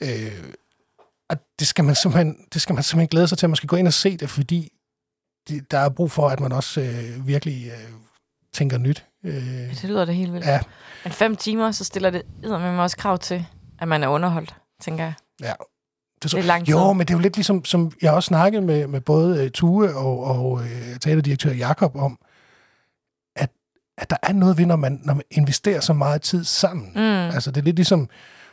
Øh, 0.00 0.44
og 1.30 1.36
det 1.58 1.66
skal, 1.66 1.84
man 1.84 1.94
simpelthen, 1.94 2.36
det 2.54 2.62
skal 2.62 2.74
man 2.74 2.82
simpelthen 2.82 3.08
glæde 3.08 3.28
sig 3.28 3.38
til, 3.38 3.46
at 3.46 3.50
man 3.50 3.56
skal 3.56 3.66
gå 3.68 3.76
ind 3.76 3.86
og 3.86 3.92
se 3.92 4.16
det, 4.16 4.30
fordi 4.30 4.72
det, 5.48 5.70
der 5.70 5.78
er 5.78 5.88
brug 5.88 6.10
for, 6.10 6.28
at 6.28 6.40
man 6.40 6.52
også 6.52 6.80
øh, 6.80 7.26
virkelig 7.26 7.66
øh, 7.66 7.92
tænker 8.52 8.78
nyt. 8.78 9.04
Øh, 9.24 9.34
Det 9.70 9.84
lyder 9.84 10.04
det 10.04 10.14
helt 10.14 10.32
vildt. 10.32 10.46
ja, 10.46 10.60
Men 11.04 11.12
fem 11.12 11.36
timer, 11.36 11.72
så 11.72 11.84
stiller 11.84 12.10
det 12.10 12.22
med 12.42 12.78
også 12.78 12.96
krav 12.96 13.18
til, 13.18 13.46
at 13.78 13.88
man 13.88 14.02
er 14.02 14.08
underholdt, 14.08 14.54
tænker 14.82 15.04
jeg. 15.04 15.14
ja. 15.40 15.52
Det, 16.22 16.30
Det 16.30 16.38
er 16.38 16.42
lang 16.42 16.64
tid. 16.66 16.74
Jo, 16.74 16.92
men 16.92 17.06
det 17.06 17.14
er 17.14 17.18
jo 17.18 17.22
lidt 17.22 17.36
ligesom, 17.36 17.64
som 17.64 17.92
jeg 18.02 18.12
også 18.12 18.26
snakkede 18.26 18.62
med, 18.62 18.86
med 18.86 19.00
både 19.00 19.44
uh, 19.44 19.50
Tue 19.50 19.96
og, 19.96 20.24
og 20.24 20.52
uh, 20.52 20.66
teaterdirektør 21.00 21.52
Jakob 21.52 21.96
om, 21.96 22.18
at, 23.36 23.50
at 23.98 24.10
der 24.10 24.16
er 24.22 24.32
noget 24.32 24.58
ved, 24.58 24.66
når 24.66 24.76
man, 24.76 25.00
når 25.04 25.14
man 25.14 25.22
investerer 25.30 25.80
så 25.80 25.92
meget 25.92 26.22
tid 26.22 26.44
sammen. 26.44 26.90
Mm. 26.94 27.00
Altså, 27.00 27.50
det 27.50 27.60
er 27.60 27.64
lidt 27.64 27.76
ligesom, 27.76 28.08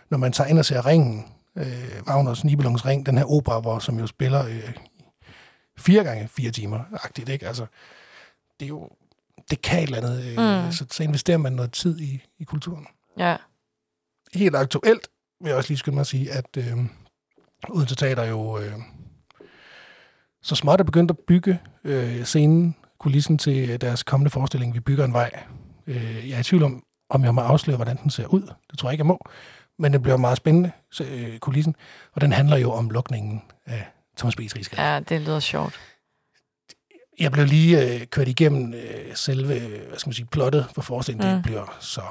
når 0.09 0.17
man 0.17 0.31
tager 0.31 0.47
ind 0.47 0.59
og 0.59 0.65
ser 0.65 0.85
Ringen, 0.85 1.25
øh, 1.55 2.01
Wagners 2.07 2.43
Nibelungens 2.43 2.85
Ring, 2.85 3.05
den 3.05 3.17
her 3.17 3.31
opera, 3.31 3.59
hvor, 3.59 3.79
som 3.79 3.99
jo 3.99 4.07
spiller 4.07 4.45
øh, 4.45 4.71
fire 5.77 6.03
gange 6.03 6.27
fire 6.27 6.51
timer, 6.51 6.79
agtigt, 7.03 7.29
ikke? 7.29 7.47
Altså, 7.47 7.65
det 8.59 8.65
er 8.65 8.69
jo, 8.69 8.89
det 9.49 9.61
kan 9.61 9.79
et 9.79 9.83
eller 9.83 9.97
andet, 9.97 10.23
øh, 10.23 10.65
Mm. 10.65 10.71
så, 10.71 10.85
så 10.91 11.03
investerer 11.03 11.37
man 11.37 11.53
noget 11.53 11.71
tid 11.71 11.99
i, 11.99 12.21
i 12.39 12.43
kulturen. 12.43 12.87
Ja. 13.17 13.35
Helt 14.33 14.55
aktuelt 14.55 15.07
vil 15.41 15.47
jeg 15.49 15.57
også 15.57 15.69
lige 15.69 15.77
skynde 15.77 15.95
mig 15.95 16.01
at 16.01 16.07
sige, 16.07 16.31
at 16.31 16.57
øh, 16.57 16.77
Odense 17.69 17.95
Teater 17.95 18.23
jo 18.23 18.59
øh, 18.59 18.73
så 20.41 20.55
småt 20.55 20.79
er 20.79 20.83
begyndt 20.83 21.11
at 21.11 21.17
bygge 21.27 21.59
øh, 21.83 22.23
scenen, 22.23 22.75
kulissen 22.99 23.37
til 23.37 23.81
deres 23.81 24.03
kommende 24.03 24.29
forestilling, 24.29 24.73
Vi 24.73 24.79
bygger 24.79 25.05
en 25.05 25.13
vej. 25.13 25.31
Øh, 25.87 26.29
jeg 26.29 26.35
er 26.35 26.39
i 26.39 26.43
tvivl 26.43 26.63
om, 26.63 26.83
om 27.09 27.23
jeg 27.23 27.35
må 27.35 27.41
afsløre, 27.41 27.75
hvordan 27.75 27.97
den 28.03 28.09
ser 28.09 28.25
ud. 28.25 28.41
Det 28.71 28.79
tror 28.79 28.89
jeg 28.89 28.93
ikke, 28.93 29.01
jeg 29.01 29.07
må. 29.07 29.19
Men 29.79 29.93
det 29.93 30.01
bliver 30.01 30.17
meget 30.17 30.37
spændende, 30.37 30.71
så, 30.91 31.03
øh, 31.03 31.39
kulissen. 31.39 31.75
Og 32.15 32.21
den 32.21 32.31
handler 32.31 32.57
jo 32.57 32.71
om 32.71 32.89
lukningen 32.89 33.41
af 33.65 33.87
Thomas 34.17 34.35
B. 34.35 34.39
Rigsgade. 34.39 34.81
ja, 34.81 34.99
det 34.99 35.21
lyder 35.21 35.39
sjovt. 35.39 35.79
Jeg 37.19 37.31
blev 37.31 37.45
lige 37.45 37.93
øh, 37.93 38.07
kørt 38.07 38.27
igennem 38.27 38.73
øh, 38.73 39.15
selve, 39.15 39.55
øh, 39.55 39.87
hvad 39.87 39.97
skal 39.99 40.09
man 40.09 40.13
sige, 40.13 40.25
plottet 40.25 40.67
for 40.75 40.81
forestillingen. 40.81 41.29
Mm. 41.29 41.35
Det 41.35 41.43
bliver 41.43 41.77
så... 41.79 42.01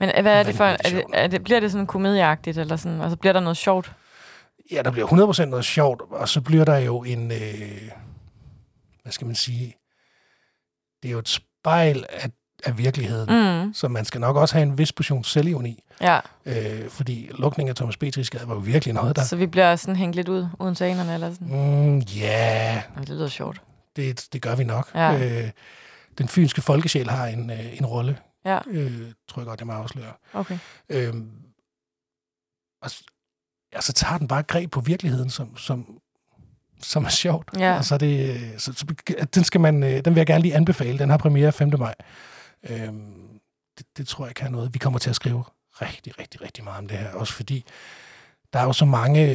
Men 0.00 0.10
hvad 0.22 0.38
er 0.38 0.42
det 0.42 0.54
for, 0.54 0.64
er 0.64 0.76
det, 0.76 1.04
er 1.12 1.26
det, 1.26 1.44
bliver 1.44 1.60
det 1.60 1.72
sådan 1.72 1.86
komedieagtigt, 1.86 2.58
eller 2.58 2.76
sådan, 2.76 3.00
altså 3.00 3.16
bliver 3.16 3.32
der 3.32 3.40
noget 3.40 3.56
sjovt? 3.56 3.92
Ja, 4.72 4.82
der 4.82 4.90
bliver 4.90 5.06
100% 5.42 5.44
noget 5.44 5.64
sjovt, 5.64 6.02
og 6.10 6.28
så 6.28 6.40
bliver 6.40 6.64
der 6.64 6.76
jo 6.78 7.02
en, 7.04 7.32
øh, 7.32 7.90
hvad 9.02 9.12
skal 9.12 9.26
man 9.26 9.36
sige, 9.36 9.76
det 11.02 11.08
er 11.08 11.12
jo 11.12 11.18
et 11.18 11.28
spejl 11.28 12.04
af, 12.10 12.30
af 12.64 12.78
virkeligheden, 12.78 13.62
mm. 13.66 13.74
Så 13.74 13.88
man 13.88 14.04
skal 14.04 14.20
nok 14.20 14.36
også 14.36 14.54
have 14.54 14.62
en 14.62 14.78
vis 14.78 14.92
portion 14.92 15.24
selvironi, 15.24 15.84
Ja, 16.00 16.20
øh, 16.46 16.88
fordi 16.88 17.30
lukningen 17.38 17.70
af 17.70 17.76
Thomas 17.76 17.96
Petriskade 17.96 18.48
var 18.48 18.54
jo 18.54 18.60
virkelig 18.60 18.94
noget, 18.94 19.16
der... 19.16 19.22
så 19.22 19.36
vi 19.36 19.46
bliver 19.46 19.76
sådan 19.76 19.96
hængt 19.96 20.16
lidt 20.16 20.28
ud, 20.28 20.46
uden 20.60 20.74
tanerne, 20.74 21.14
eller 21.14 21.32
sådan. 21.32 21.48
Mm, 21.48 21.98
ja, 21.98 22.82
Jamen, 22.90 23.00
det 23.00 23.08
lyder 23.08 23.28
sjovt. 23.28 23.62
det, 23.96 24.26
det 24.32 24.42
gør 24.42 24.54
vi 24.56 24.64
nok. 24.64 24.90
Ja. 24.94 25.42
Øh, 25.44 25.50
den 26.18 26.28
fynske 26.28 26.60
folkesjæl 26.62 27.08
har 27.10 27.26
en, 27.26 27.50
øh, 27.50 27.78
en 27.78 27.86
rolle, 27.86 28.18
Ja, 28.44 28.58
øh, 28.66 29.12
tror 29.28 29.42
jeg 29.42 29.46
godt, 29.46 29.60
jeg 29.60 29.66
må 29.66 29.72
afsløre. 29.72 30.12
okay. 30.34 30.58
Og, 32.82 32.90
s- 33.70 33.74
ja, 33.76 33.80
så 33.80 33.92
tager 33.92 34.18
den 34.18 34.28
bare 34.28 34.42
greb 34.42 34.70
på 34.70 34.80
virkeligheden, 34.80 35.30
som, 35.30 35.56
som, 35.56 35.98
som 36.82 37.04
er 37.04 37.08
sjovt. 37.08 37.50
Ja. 37.58 37.76
Og 37.76 37.84
så 37.84 37.94
er 37.94 37.98
det, 37.98 38.40
så, 38.58 38.72
så, 38.72 38.86
den, 39.34 39.44
skal 39.44 39.60
man, 39.60 39.82
øh, 39.82 39.90
den 40.04 40.14
vil 40.14 40.20
jeg 40.20 40.26
gerne 40.26 40.42
lige 40.42 40.54
anbefale. 40.54 40.98
Den 40.98 41.10
har 41.10 41.16
premiere 41.16 41.52
5. 41.52 41.72
maj. 41.78 41.94
Øhm, 42.70 43.14
det, 43.78 43.86
det 43.96 44.08
tror 44.08 44.26
jeg 44.26 44.34
kan 44.34 44.52
noget. 44.52 44.74
Vi 44.74 44.78
kommer 44.78 44.98
til 44.98 45.10
at 45.10 45.16
skrive 45.16 45.44
rigtig, 45.82 46.18
rigtig, 46.18 46.42
rigtig 46.42 46.64
meget 46.64 46.78
om 46.78 46.88
det 46.88 46.98
her. 46.98 47.12
Også 47.12 47.32
fordi 47.32 47.64
der 48.52 48.58
er 48.58 48.64
jo 48.64 48.72
så 48.72 48.84
mange... 48.84 49.26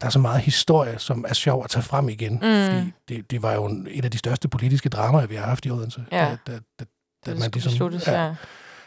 Der 0.00 0.06
er 0.06 0.10
så 0.10 0.18
meget 0.18 0.40
historie, 0.40 0.98
som 0.98 1.24
er 1.28 1.34
sjov 1.34 1.64
at 1.64 1.70
tage 1.70 1.82
frem 1.82 2.08
igen. 2.08 2.32
Mm. 2.32 2.40
Fordi 2.40 2.92
det, 3.08 3.30
det 3.30 3.42
var 3.42 3.52
jo 3.52 3.64
en, 3.64 3.86
et 3.90 4.04
af 4.04 4.10
de 4.10 4.18
største 4.18 4.48
politiske 4.48 4.88
dramaer, 4.88 5.26
vi 5.26 5.34
har 5.34 5.44
haft 5.46 5.66
i 5.66 5.70
Odense. 5.70 6.04
Ja. 6.12 6.36
Da, 6.46 6.52
da, 6.52 6.58
da, 6.78 6.84
da 7.26 7.30
Det 7.30 7.38
man 7.40 7.50
ligesom- 7.50 7.70
besluttes, 7.72 8.06
ja. 8.06 8.24
ja. 8.26 8.34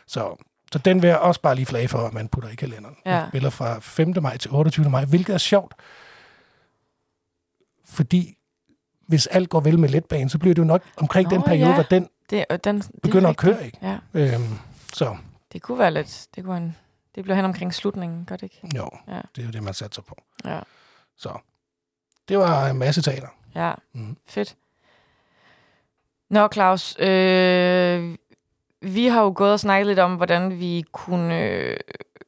så, 0.07 0.43
så 0.73 0.79
den 0.79 1.01
vil 1.01 1.07
jeg 1.07 1.17
også 1.19 1.41
bare 1.41 1.55
lige 1.55 1.65
flage 1.65 1.87
for, 1.87 1.97
at 1.97 2.13
man 2.13 2.27
putter 2.27 2.49
i 2.49 2.55
kalenderen. 2.55 2.95
Ja. 3.05 3.19
Den 3.19 3.27
spiller 3.29 3.49
fra 3.49 3.79
5. 3.79 4.13
maj 4.21 4.37
til 4.37 4.51
28. 4.51 4.89
maj, 4.89 5.05
hvilket 5.05 5.33
er 5.33 5.37
sjovt. 5.37 5.73
Fordi 7.85 8.37
hvis 9.07 9.27
alt 9.27 9.49
går 9.49 9.59
vel 9.59 9.79
med 9.79 9.89
letbanen, 9.89 10.29
så 10.29 10.37
bliver 10.39 10.53
det 10.55 10.61
jo 10.61 10.67
nok 10.67 10.81
omkring 10.97 11.29
Nå, 11.29 11.35
den 11.35 11.43
periode, 11.43 11.67
ja. 11.69 11.73
hvor 11.73 11.83
den 11.83 12.07
Det, 12.29 12.63
den, 12.63 12.77
det 12.77 12.85
er 12.93 12.99
begynder 13.03 13.29
at 13.29 13.37
køre, 13.37 13.65
ikke? 13.65 13.77
Ja, 13.81 13.97
Øhm, 14.13 14.57
så 14.93 15.17
det 15.53 15.61
kunne 15.61 15.79
være 15.79 15.91
lidt, 15.91 16.27
det 16.35 16.43
kunne 16.43 16.57
en, 16.57 16.75
det 17.15 17.23
bliver 17.23 17.35
hen 17.35 17.45
omkring 17.45 17.73
slutningen, 17.73 18.25
gør 18.25 18.35
det 18.35 18.43
ikke? 18.63 18.77
jo, 18.77 18.89
Ja. 19.07 19.21
det 19.35 19.41
er 19.41 19.45
jo 19.45 19.51
det, 19.51 19.63
man 19.63 19.73
satser 19.73 20.01
på. 20.01 20.15
Ja, 20.45 20.59
Så 21.17 21.37
det 22.27 22.37
var 22.37 22.67
en 22.67 22.77
masse 22.77 23.01
teater. 23.01 23.27
ja. 23.55 23.73
Mhm. 23.93 24.17
fedt. 24.27 24.55
Nå, 26.29 26.47
Claus, 26.53 26.95
øh, 26.99 28.17
vi 28.81 29.07
har 29.07 29.21
jo 29.21 29.33
gået 29.35 29.51
og 29.53 29.59
snakket 29.59 29.87
lidt 29.87 29.99
om, 29.99 30.15
hvordan 30.15 30.59
vi 30.59 30.83
kunne 30.91 31.39
øh, 31.39 31.77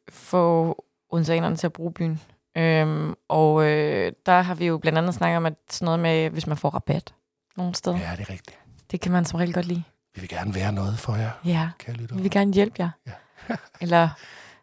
få 0.10 0.76
odenseanerne 1.10 1.56
til 1.56 1.68
at 1.68 1.74
bruge 1.74 1.94
byen. 1.94 2.22
Øhm, 2.58 3.16
og 3.30 3.64
øh, 3.64 4.12
der 4.26 4.42
har 4.42 4.56
vi 4.56 4.66
jo 4.66 4.78
blandt 4.78 4.98
andet 4.98 5.14
snakket 5.16 5.38
om, 5.38 5.46
at 5.46 5.54
sådan 5.70 5.86
noget 5.86 6.00
med, 6.00 6.30
hvis 6.30 6.48
man 6.48 6.58
får 6.58 6.70
rabat 6.70 7.14
nogle 7.58 7.76
steder. 7.76 7.98
Ja. 7.98 8.10
Ja, 8.10 8.16
det 8.16 8.22
er 8.22 8.30
rigtigt. 8.30 8.58
Det 8.92 9.02
kan 9.02 9.12
man 9.12 9.26
som 9.26 9.38
regel 9.38 9.54
godt 9.54 9.66
lide. 9.66 9.84
Vi 10.16 10.22
vil 10.22 10.30
gerne 10.30 10.56
være 10.56 10.72
noget 10.72 11.00
for 11.00 11.16
jer, 11.16 11.30
Ja, 11.46 11.70
lyttere. 11.88 12.18
vi 12.18 12.22
vil 12.22 12.32
gerne 12.32 12.54
hjælpe 12.54 12.76
jer. 12.80 12.90
Ja. 13.08 13.12
Eller 13.82 14.10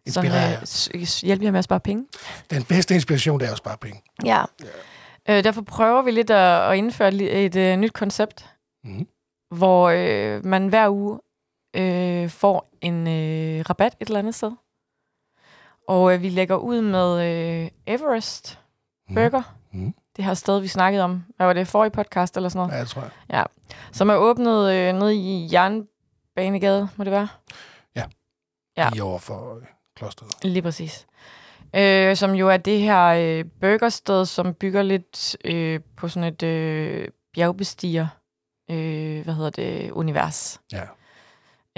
jer. 0.06 0.60
øh, 0.94 1.06
hjælpe 1.22 1.44
jer 1.44 1.50
med 1.50 1.58
at 1.58 1.64
spare 1.64 1.80
penge. 1.80 2.06
Den 2.50 2.64
bedste 2.64 2.94
inspiration, 2.94 3.40
det 3.40 3.46
er 3.48 3.52
at 3.52 3.58
spare 3.58 3.76
penge. 3.76 4.02
Ja. 4.24 4.44
Øh, 5.28 5.44
derfor 5.44 5.62
prøver 5.62 6.02
vi 6.02 6.10
lidt 6.10 6.30
at, 6.30 6.70
at 6.70 6.76
indføre 6.76 7.10
li- 7.10 7.22
et 7.36 7.56
øh, 7.56 7.76
nyt 7.76 7.92
koncept, 7.92 8.46
Mhm. 8.84 9.06
hvor 9.54 9.88
øh, 9.88 10.44
man 10.46 10.68
hver 10.68 10.88
uge 10.90 11.18
øh, 11.76 12.28
får 12.28 12.68
en 12.80 13.08
øh, 13.08 13.64
rabat 13.70 13.96
et 14.00 14.06
eller 14.08 14.18
andet 14.18 14.34
sted. 14.34 14.52
Og 15.88 16.14
øh, 16.14 16.22
vi 16.22 16.28
lægger 16.28 16.56
ud 16.56 16.80
med 16.82 17.20
øh, 17.64 17.70
Everest 17.86 18.56
Mhm. 19.08 19.14
Burger. 19.14 19.42
Mhm. 19.72 19.94
Det 20.16 20.24
her 20.24 20.34
sted, 20.34 20.60
vi 20.60 20.68
snakkede 20.68 21.04
om. 21.04 21.24
Hvad 21.36 21.46
var 21.46 21.52
det? 21.52 21.68
Forrige 21.68 21.90
podcast 21.90 22.36
eller 22.36 22.48
sådan 22.48 22.58
noget? 22.58 22.72
Ja, 22.76 22.80
det 22.80 22.88
tror 22.88 23.02
jeg. 23.28 23.46
Som 23.92 24.10
er 24.10 24.14
åbnet 24.14 24.72
øh, 24.72 24.94
nede 24.94 25.14
i 25.16 25.48
Jernbanegade, 25.52 26.88
må 26.96 27.04
det 27.04 27.10
være? 27.10 27.28
Ja. 27.96 28.04
Ja. 28.76 28.88
Lige 28.92 29.02
over 29.02 29.18
for 29.18 29.56
øh, 29.56 29.62
klosteret. 29.96 30.44
Lige 30.44 30.62
præcis. 30.62 31.06
Øh, 31.76 32.16
som 32.16 32.32
jo 32.34 32.48
er 32.48 32.56
det 32.56 32.80
her 32.80 33.04
øh, 33.06 33.44
burgersted, 33.60 34.24
som 34.26 34.54
bygger 34.54 34.82
lidt 34.82 35.36
øh, 35.44 35.80
på 35.96 36.08
sådan 36.08 36.32
et 36.32 36.42
øh, 36.42 37.08
bjergbestiger, 37.34 38.06
øh, 38.70 39.24
hvad 39.24 39.34
hedder 39.34 39.50
det, 39.50 39.90
univers. 39.90 40.60
Ja. 40.72 40.82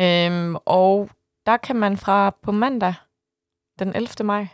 Øhm, 0.00 0.56
og 0.64 1.10
der 1.46 1.56
kan 1.56 1.76
man 1.76 1.96
fra 1.96 2.30
på 2.42 2.52
mandag, 2.52 2.94
den 3.78 3.96
11. 3.96 4.08
maj, 4.26 4.46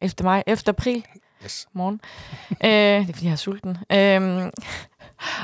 11. 0.00 0.14
maj, 0.24 0.42
11. 0.46 0.68
april, 0.68 1.06
Yes. 1.44 1.68
morgen. 1.72 2.00
øh, 2.50 2.58
det 2.70 3.08
er, 3.10 3.12
fordi 3.12 3.24
jeg 3.26 3.32
er 3.32 3.36
sulten. 3.36 3.78
Øh, 3.92 4.50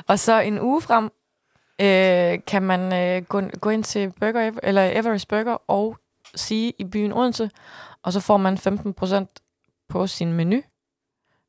og 0.09 0.19
så 0.19 0.41
en 0.41 0.61
uge 0.61 0.83
frem, 0.83 1.05
øh, 1.81 2.39
kan 2.47 2.63
man 2.63 2.93
øh, 2.93 3.23
gå, 3.27 3.41
gå 3.61 3.71
ind 3.71 3.85
til 3.85 4.13
Burger, 4.21 4.51
eller 4.63 4.91
Everest 5.01 5.29
Burger 5.29 5.57
og 5.71 5.97
sige 6.35 6.73
i 6.79 6.85
byen 6.85 7.13
Odense, 7.13 7.51
og 8.03 8.13
så 8.13 8.21
får 8.21 8.37
man 8.37 8.55
15% 8.59 9.27
på 9.89 10.07
sin 10.07 10.33
menu, 10.33 10.63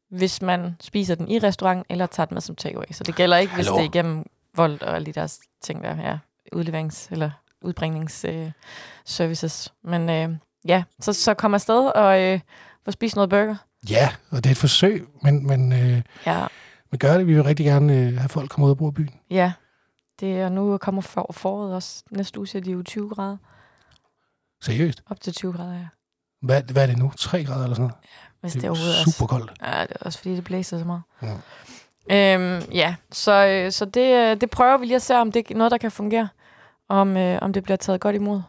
hvis 0.09 0.41
man 0.41 0.75
spiser 0.79 1.15
den 1.15 1.27
i 1.27 1.39
restauranten, 1.39 1.85
eller 1.89 2.05
tager 2.05 2.25
den 2.25 2.35
med 2.35 2.41
som 2.41 2.55
takeaway. 2.55 2.85
Så 2.91 3.03
det 3.03 3.15
gælder 3.15 3.37
ikke, 3.37 3.53
hvis 3.55 3.65
Hallo? 3.65 3.77
det 3.77 3.85
er 3.85 3.89
igennem 3.89 4.25
vold 4.55 4.81
og 4.81 4.95
alle 4.95 5.05
de 5.05 5.11
der 5.13 5.37
ting 5.61 5.83
der, 5.83 5.95
ja, 5.97 6.17
udleverings- 6.55 7.07
eller 7.11 7.31
udbringningsservices. 7.61 9.73
Øh. 9.85 9.91
Men 9.91 10.09
øh, 10.09 10.29
ja, 10.67 10.83
så, 11.01 11.13
så 11.13 11.33
kom 11.33 11.53
afsted 11.53 11.91
og 11.95 12.21
øh, 12.21 12.39
få 12.85 12.91
spist 12.91 13.15
noget 13.15 13.29
burger. 13.29 13.55
Ja, 13.89 14.09
og 14.29 14.37
det 14.37 14.45
er 14.45 14.51
et 14.51 14.57
forsøg, 14.57 15.07
men, 15.21 15.47
men, 15.47 15.73
øh, 15.73 16.01
Ja, 16.25 16.47
men 16.91 16.99
gør 16.99 17.17
det. 17.17 17.27
Vi 17.27 17.33
vil 17.33 17.43
rigtig 17.43 17.65
gerne 17.65 17.97
øh, 17.97 18.17
have 18.17 18.29
folk 18.29 18.49
komme 18.49 18.65
ud 18.65 18.71
og 18.71 18.77
bruge 18.77 18.93
byen. 18.93 19.19
ja. 19.29 19.53
Det 20.19 20.39
er 20.39 20.49
nu 20.49 20.77
kommer 20.77 21.01
for, 21.01 21.29
foråret 21.33 21.75
også. 21.75 22.03
Næste 22.11 22.39
uge 22.39 22.47
ser 22.47 22.59
de 22.59 22.71
jo 22.71 22.83
20 22.83 23.09
grader. 23.09 23.37
Seriøst. 24.63 25.03
Op 25.09 25.21
til 25.21 25.33
20 25.33 25.53
grader, 25.53 25.73
ja. 25.73 25.85
Hvad, 26.41 26.63
hvad 26.63 26.83
er 26.83 26.87
det 26.87 26.97
nu? 26.97 27.11
3 27.17 27.43
grader 27.43 27.63
eller 27.63 27.75
sådan 27.75 27.81
noget? 27.81 27.95
Hvis 28.41 28.53
det 28.53 28.61
det, 28.61 28.67
er 28.67 28.71
er. 28.71 29.11
super 29.11 29.27
koldt. 29.27 29.51
Ja, 29.61 29.81
det 29.81 29.97
er 29.99 30.05
også 30.05 30.19
fordi, 30.19 30.35
det 30.35 30.43
blæser 30.43 30.79
så 30.79 30.85
meget. 30.85 31.01
Ja. 32.09 32.35
Øhm, 32.35 32.61
ja, 32.71 32.95
så, 33.11 33.45
øh, 33.47 33.71
så 33.71 33.85
det, 33.85 34.15
øh, 34.31 34.41
det 34.41 34.49
prøver 34.49 34.77
vi 34.77 34.85
lige 34.85 34.95
at 34.95 35.01
se, 35.01 35.15
om 35.15 35.31
det 35.31 35.51
er 35.51 35.55
noget, 35.55 35.71
der 35.71 35.77
kan 35.77 35.91
fungere. 35.91 36.27
Om, 36.91 37.17
øh, 37.17 37.39
om 37.41 37.53
det 37.53 37.63
bliver 37.63 37.77
taget 37.77 38.01
godt 38.01 38.15
imod. 38.15 38.41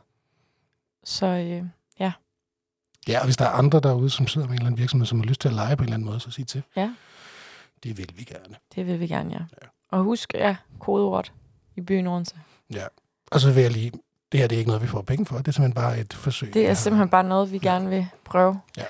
Så 1.05 1.27
øh, 1.27 1.65
ja. 1.99 2.13
Ja, 3.09 3.19
og 3.19 3.25
hvis 3.25 3.37
der 3.37 3.45
er 3.45 3.49
andre 3.51 3.81
derude, 3.81 4.11
som 4.11 4.27
sidder 4.27 4.47
med 4.47 4.53
en 4.55 4.59
eller 4.59 4.67
anden 4.67 4.79
virksomhed, 4.79 5.07
som 5.07 5.21
har 5.21 5.27
lyst 5.27 5.41
til 5.41 5.49
at 5.49 5.55
lege 5.55 5.77
på 5.77 5.83
en 5.83 5.85
eller 5.85 5.95
anden 5.95 6.09
måde, 6.09 6.21
så 6.21 6.31
sig 6.31 6.47
til. 6.47 6.63
Ja. 6.77 6.91
Det 7.83 7.99
vil 7.99 8.09
vi 8.17 8.25
gerne. 8.25 8.57
Det 8.75 8.87
vil 8.87 9.01
vi 9.01 9.07
gerne, 9.07 9.31
ja. 9.33 9.39
Ja. 9.63 9.69
Og 9.93 10.03
husk, 10.05 10.35
ja, 10.35 10.57
kodeordet 10.81 11.33
i 11.77 11.81
byen 11.81 12.07
Odense. 12.07 12.35
Ja. 12.75 12.85
Og 13.31 13.41
så 13.41 13.53
vil 13.53 13.63
jeg 13.63 13.71
lige... 13.73 13.93
Det 14.33 14.41
her 14.41 14.47
det 14.47 14.57
er 14.57 14.59
ikke 14.59 14.69
noget, 14.71 14.83
vi 14.83 14.87
får 14.87 15.03
penge 15.03 15.27
for. 15.27 15.37
Det 15.39 15.49
er 15.49 15.53
simpelthen 15.53 15.75
bare 15.83 15.99
et 15.99 16.13
forsøg. 16.15 16.55
Det 16.55 16.69
er 16.69 16.75
simpelthen 16.75 17.09
bare 17.09 17.25
noget, 17.25 17.53
vi 17.53 17.59
gerne 17.59 17.89
vil 17.91 18.07
prøve. 18.25 18.61
Ja. 18.77 18.85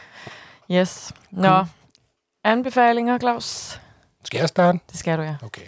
Yes. 0.81 1.13
Nå, 1.31 1.49
Cool. 1.49 1.67
anbefalinger, 2.45 3.19
Claus? 3.19 3.81
Skal 4.25 4.39
jeg 4.39 4.49
starte? 4.49 4.79
Det 4.91 4.99
skal 4.99 5.19
du, 5.19 5.23
ja. 5.23 5.37
Okay. 5.43 5.67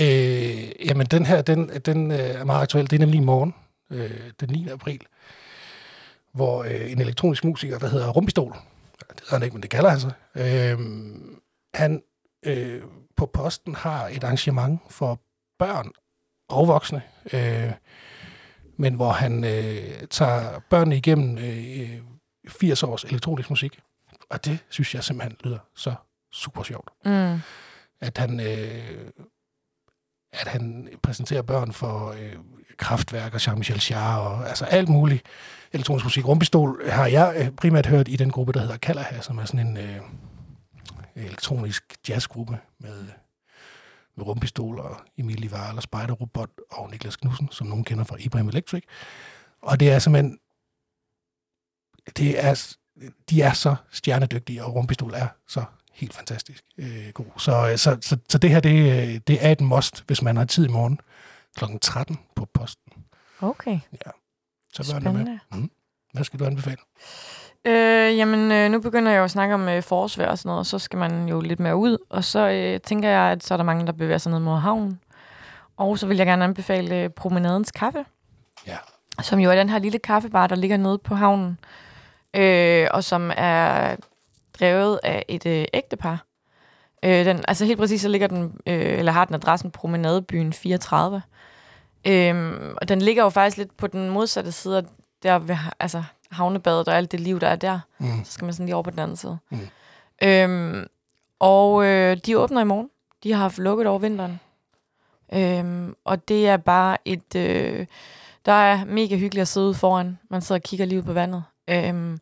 Øh, 0.00 0.86
jamen, 0.86 1.06
den 1.06 1.26
her, 1.26 1.42
den, 1.42 1.68
den 1.68 2.10
øh, 2.10 2.18
er 2.18 2.44
meget 2.44 2.62
aktuel. 2.62 2.90
Det 2.90 2.96
er 2.96 2.98
nemlig 3.00 3.18
i 3.20 3.24
morgen, 3.24 3.54
øh, 3.90 4.30
den 4.40 4.48
9. 4.48 4.68
april, 4.68 5.00
hvor 6.34 6.64
øh, 6.64 6.92
en 6.92 7.00
elektronisk 7.00 7.44
musiker, 7.44 7.78
der 7.78 7.88
hedder 7.88 8.08
Rumpistol, 8.10 8.52
det 8.52 9.20
hedder 9.20 9.34
han 9.34 9.42
ikke, 9.42 9.54
men 9.54 9.62
det 9.62 9.70
kalder 9.70 9.90
han 9.90 10.00
sig, 10.00 10.12
øh, 10.34 10.78
han 11.74 12.02
øh, 12.46 12.82
på 13.16 13.26
posten 13.26 13.74
har 13.74 14.08
et 14.08 14.24
arrangement 14.24 14.80
for 14.90 15.20
børn 15.58 15.90
og 16.48 16.68
voksne, 16.68 17.02
øh, 17.32 17.72
men 18.76 18.94
hvor 18.94 19.10
han 19.12 19.44
øh, 19.44 20.06
tager 20.10 20.60
børnene 20.70 20.96
igennem 20.96 21.38
øh, 21.38 21.98
80 22.48 22.82
års 22.82 23.04
elektronisk 23.04 23.50
musik. 23.50 23.78
Og 24.30 24.44
det 24.44 24.58
synes 24.68 24.94
jeg 24.94 25.04
simpelthen 25.04 25.36
lyder 25.44 25.58
så 25.76 25.94
super 26.32 26.62
sjovt 26.62 26.90
Mm. 27.04 27.38
at 28.00 28.18
han, 28.18 28.40
øh, 28.40 29.10
at 30.32 30.48
han 30.48 30.88
præsenterer 31.02 31.42
børn 31.42 31.72
for 31.72 32.10
øh, 32.10 32.32
Kraftværk 32.76 33.34
og 33.34 33.40
Jean-Michel 33.40 33.90
Jarre 33.90 34.20
og 34.20 34.48
altså 34.48 34.64
alt 34.64 34.88
muligt 34.88 35.26
elektronisk 35.72 36.04
musik. 36.04 36.28
Rumpistol 36.28 36.90
har 36.90 37.06
jeg 37.06 37.34
øh, 37.36 37.50
primært 37.50 37.86
hørt 37.86 38.08
i 38.08 38.16
den 38.16 38.30
gruppe, 38.30 38.52
der 38.52 38.60
hedder 38.60 38.76
Kalaha, 38.76 39.20
som 39.20 39.38
er 39.38 39.44
sådan 39.44 39.66
en 39.66 39.76
øh, 39.76 39.96
elektronisk 41.16 41.96
jazzgruppe 42.08 42.58
med, 42.78 43.04
med 44.16 44.26
Rumpistol 44.26 44.78
og 44.78 44.96
Emilie 45.18 45.48
Ivar 45.48 45.76
og 45.76 45.82
Spider 45.82 46.12
Robot 46.12 46.50
og 46.70 46.90
Niklas 46.90 47.16
Knudsen, 47.16 47.48
som 47.50 47.66
nogen 47.66 47.84
kender 47.84 48.04
fra 48.04 48.16
Ibrahim 48.18 48.48
Electric. 48.48 48.82
Og 49.62 49.80
det 49.80 49.90
er 49.90 49.98
simpelthen 49.98 50.38
det 52.16 52.44
er, 52.44 52.74
de 53.30 53.42
er 53.42 53.52
så 53.52 53.76
stjernedygtige, 53.90 54.64
og 54.64 54.74
Rumpistol 54.74 55.14
er 55.14 55.28
så 55.48 55.64
helt 55.94 56.14
fantastisk 56.14 56.64
øh, 56.78 57.08
god. 57.14 57.26
Så, 57.38 57.68
øh, 57.70 57.76
så, 57.78 57.98
så, 58.00 58.16
så 58.28 58.38
det 58.38 58.50
her, 58.50 58.60
det, 58.60 58.92
øh, 58.92 59.20
det 59.26 59.46
er 59.46 59.52
et 59.52 59.60
must, 59.60 60.04
hvis 60.06 60.22
man 60.22 60.36
har 60.36 60.44
tid 60.44 60.64
i 60.68 60.68
morgen 60.68 61.00
kl. 61.56 61.64
13 61.80 62.18
på 62.36 62.46
posten. 62.54 62.92
Okay, 63.40 63.78
Så 64.72 64.92
børnene 64.92 65.24
med. 65.24 65.38
spændende. 65.48 65.74
Hvad 66.12 66.24
skal 66.24 66.38
du 66.40 66.44
anbefale? 66.44 66.76
Øh, 67.64 68.16
jamen, 68.18 68.52
øh, 68.52 68.70
nu 68.70 68.80
begynder 68.80 69.12
jeg 69.12 69.18
jo 69.18 69.24
at 69.24 69.30
snakke 69.30 69.54
om 69.54 69.68
øh, 69.68 69.82
forårsvejr 69.82 70.28
og 70.28 70.38
sådan 70.38 70.48
noget, 70.48 70.58
og 70.58 70.66
så 70.66 70.78
skal 70.78 70.98
man 70.98 71.28
jo 71.28 71.40
lidt 71.40 71.60
mere 71.60 71.76
ud. 71.76 71.98
Og 72.10 72.24
så 72.24 72.48
øh, 72.48 72.80
tænker 72.80 73.08
jeg, 73.08 73.32
at 73.32 73.44
så 73.44 73.54
er 73.54 73.56
der 73.56 73.64
mange, 73.64 73.86
der 73.86 73.92
bevæger 73.92 74.18
sig 74.18 74.32
ned 74.32 74.38
mod 74.40 74.58
havnen. 74.58 75.00
Og 75.76 75.98
så 75.98 76.06
vil 76.06 76.16
jeg 76.16 76.26
gerne 76.26 76.44
anbefale 76.44 76.96
øh, 76.96 77.10
Promenadens 77.10 77.70
Kaffe. 77.70 78.04
Ja. 78.66 78.76
Som 79.22 79.38
jo 79.38 79.50
er 79.50 79.54
den 79.54 79.68
her 79.70 79.78
lille 79.78 79.98
kaffebar, 79.98 80.46
der 80.46 80.56
ligger 80.56 80.76
nede 80.76 80.98
på 80.98 81.14
havnen. 81.14 81.58
Øh, 82.36 82.88
og 82.90 83.04
som 83.04 83.30
er 83.36 83.96
drevet 84.62 85.00
af 85.02 85.24
et 85.28 85.46
øh, 85.46 85.64
ægtepar. 85.74 86.26
Øh, 87.04 87.24
den, 87.24 87.44
altså 87.48 87.64
helt 87.64 87.78
præcis, 87.78 88.00
så 88.00 88.08
ligger 88.08 88.26
den, 88.26 88.60
øh, 88.66 88.98
eller 88.98 89.12
har 89.12 89.24
den 89.24 89.34
adressen 89.34 89.70
Promenadebyen 89.70 90.52
34. 90.52 91.22
Øh, 92.06 92.74
og 92.76 92.88
den 92.88 93.02
ligger 93.02 93.22
jo 93.22 93.28
faktisk 93.28 93.56
lidt 93.56 93.76
på 93.76 93.86
den 93.86 94.10
modsatte 94.10 94.52
side 94.52 94.76
af 94.76 94.82
der 95.22 95.38
ved, 95.38 95.56
altså, 95.80 96.02
havnebadet 96.30 96.88
og 96.88 96.96
alt 96.96 97.12
det 97.12 97.20
liv, 97.20 97.40
der 97.40 97.48
er 97.48 97.56
der. 97.56 97.80
Mm. 97.98 98.24
Så 98.24 98.32
skal 98.32 98.44
man 98.44 98.54
sådan 98.54 98.66
lige 98.66 98.74
over 98.74 98.82
på 98.82 98.90
den 98.90 98.98
anden 98.98 99.16
side. 99.16 99.38
Mm. 99.50 99.68
Øhm, 100.22 100.86
og 101.38 101.84
øh, 101.84 102.16
de 102.26 102.38
åbner 102.38 102.60
i 102.60 102.64
morgen. 102.64 102.90
De 103.22 103.32
har 103.32 103.42
haft 103.42 103.58
lukket 103.58 103.86
over 103.86 103.98
vinteren. 103.98 104.40
Øhm, 105.34 105.94
og 106.04 106.28
det 106.28 106.48
er 106.48 106.56
bare 106.56 106.96
et... 107.04 107.34
Øh, 107.36 107.86
der 108.46 108.52
er 108.52 108.84
mega 108.84 109.16
hyggeligt 109.16 109.42
at 109.42 109.48
sidde 109.48 109.66
ude 109.66 109.74
foran. 109.74 110.18
Man 110.30 110.40
sidder 110.42 110.58
og 110.58 110.62
kigger 110.62 110.86
lige 110.86 110.98
ud 110.98 111.02
på 111.02 111.12
vandet. 111.12 111.44
Øhm, 111.68 112.18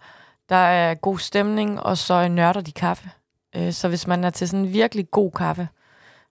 der 0.51 0.57
er 0.57 0.95
god 0.95 1.19
stemning, 1.19 1.81
og 1.81 1.99
så 1.99 2.29
nørder 2.29 2.61
de 2.61 2.73
kaffe. 2.73 3.11
Øh, 3.57 3.73
så 3.73 3.89
hvis 3.89 4.07
man 4.07 4.25
er 4.25 4.31
til 4.31 4.49
sådan 4.49 4.65
en 4.67 4.73
virkelig 4.73 5.11
god 5.11 5.31
kaffe, 5.33 5.69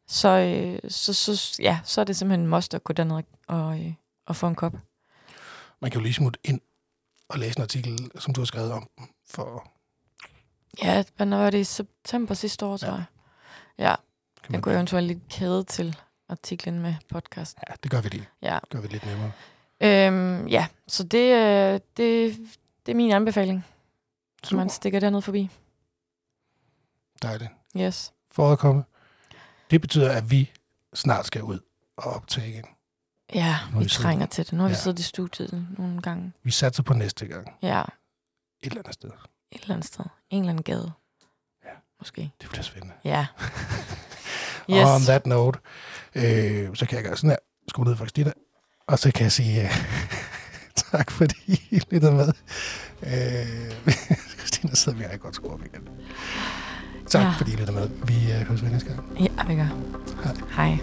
så, 0.08 0.30
øh, 0.30 0.80
så, 0.92 1.14
så, 1.14 1.56
ja, 1.62 1.80
så 1.84 2.02
er 2.02 2.06
det 2.06 2.16
simpelthen 2.16 2.40
en 2.42 2.48
must 2.48 2.74
at 2.74 2.84
gå 2.84 2.94
derned 2.94 3.24
og, 3.48 3.80
øh, 3.80 3.94
og 4.28 4.36
få 4.36 4.48
en 4.48 4.56
kop. 4.56 4.74
Man 5.82 5.92
kan 5.92 6.00
jo 6.00 6.04
lige 6.04 6.14
smutte 6.14 6.40
ind 6.44 6.62
og 7.30 7.40
læse 7.40 7.58
en 7.60 7.62
artikel, 7.64 8.12
som 8.20 8.34
du 8.34 8.42
har 8.42 8.46
skrevet 8.46 8.72
om 8.72 8.90
for... 9.30 9.68
Ja, 10.84 11.04
hvad 11.18 11.28
var 11.28 11.50
det 11.50 11.58
i 11.60 11.64
september 11.64 12.34
sidste 12.34 12.66
år, 12.66 12.78
tror 12.78 12.88
Ja. 12.88 12.94
jeg. 12.94 13.04
Ja, 13.80 13.96
Kan 14.44 14.54
jeg 14.56 14.64
kunne 14.64 14.76
eventuelt 14.76 15.08
lige 15.08 15.22
kæde 15.30 15.64
til 15.64 15.98
artiklen 16.30 16.80
med 16.80 16.96
podcast. 17.10 17.58
ja, 17.70 17.74
det 17.84 17.92
gør 17.92 18.02
vi 18.02 18.10
lige. 18.10 18.28
Ja, 18.42 18.60
Det 18.62 18.70
gør 18.70 18.82
vi 18.82 18.88
lidt 18.88 19.06
nemmere. 19.06 19.32
øhm, 19.82 20.48
ja 20.48 20.68
så 20.88 21.04
det, 21.04 21.34
øh, 21.36 21.80
det, 21.98 22.38
det 22.86 22.92
er 22.92 22.96
min 22.96 23.12
anbefaling, 23.12 23.66
Super. 24.43 24.58
man 24.58 24.69
stikker 24.69 24.99
derned 24.99 25.21
forbi. 25.21 25.49
Dejligt. 27.21 27.52
Yes. 27.78 28.13
For 28.32 28.52
at 28.52 28.60
komme. 28.60 28.84
Det 29.71 29.82
betyder, 29.82 30.12
at 30.12 30.32
vi 30.32 30.52
snart 30.93 31.25
skal 31.28 31.43
ud 31.43 31.60
og 31.97 32.04
optage 32.13 32.49
igen. 32.49 32.65
Ja, 33.34 33.58
Nu 33.73 33.78
vi 33.80 33.84
vi 33.84 33.89
trænger 33.89 34.25
til 34.25 34.45
det. 34.45 34.54
Nu 34.54 34.60
har 34.60 34.67
vi 34.67 34.73
Ja. 34.73 34.80
siddet 34.80 34.99
i 34.99 35.04
studiet 35.04 35.67
nogle 35.78 36.02
gange. 36.02 36.32
Vi 36.43 36.52
satser 36.52 36.84
på 36.84 36.93
næste 36.93 37.25
gang. 37.25 37.47
Ja, 37.62 37.82
Et 37.82 37.88
eller 38.62 38.78
andet 38.82 38.93
sted. 38.93 39.10
et 39.52 39.62
eller 39.62 39.73
andet 39.75 39.88
sted. 39.88 40.06
En 40.30 40.39
eller 40.39 40.49
anden 40.49 40.63
gade. 40.63 40.91
Ja. 41.65 41.69
Måske. 41.99 42.32
Det 42.41 42.49
bliver 42.49 42.63
spændende. 42.63 42.93
Ja. 43.04 43.25
Yes. 44.69 44.86
Og 44.86 44.95
on 44.95 45.02
that 45.02 45.25
note, 45.25 45.60
øh, 46.15 46.75
så 46.75 46.86
kan 46.86 46.95
jeg 46.95 47.04
gøre 47.04 47.17
sådan 47.17 47.30
her. 47.30 47.38
Skru 47.69 47.84
ned 47.84 47.95
for 47.95 48.06
Christina. 48.06 48.32
Og 48.88 48.99
så 48.99 49.12
kan 49.12 49.23
jeg 49.23 49.32
sige 49.32 49.63
uh, 49.63 49.69
tak, 50.91 51.12
fordi 51.12 51.36
I 51.71 51.82
lyttede 51.91 52.12
med. 52.12 52.28
Øh, 53.04 53.88
Christina 54.60 54.76
sidder 54.76 54.98
vi 54.98 55.17
godt 55.22 55.36
skru 55.36 55.50
op 55.54 55.60
igen. 55.65 55.88
Tak, 57.08 57.22
Ja. 57.22 57.34
fordi 57.38 57.54
I 57.54 57.56
lyttede 57.56 57.72
med. 57.78 57.89
Vi 58.04 58.13
øh, 58.32 58.48
høres 58.48 58.63
ved 58.63 58.69
næste 58.69 58.89
gang. 58.89 59.00
Ja, 59.19 59.43
vi 59.48 59.56
gør. 59.56 59.67
Hej. 60.24 60.36
Hej. 60.56 60.78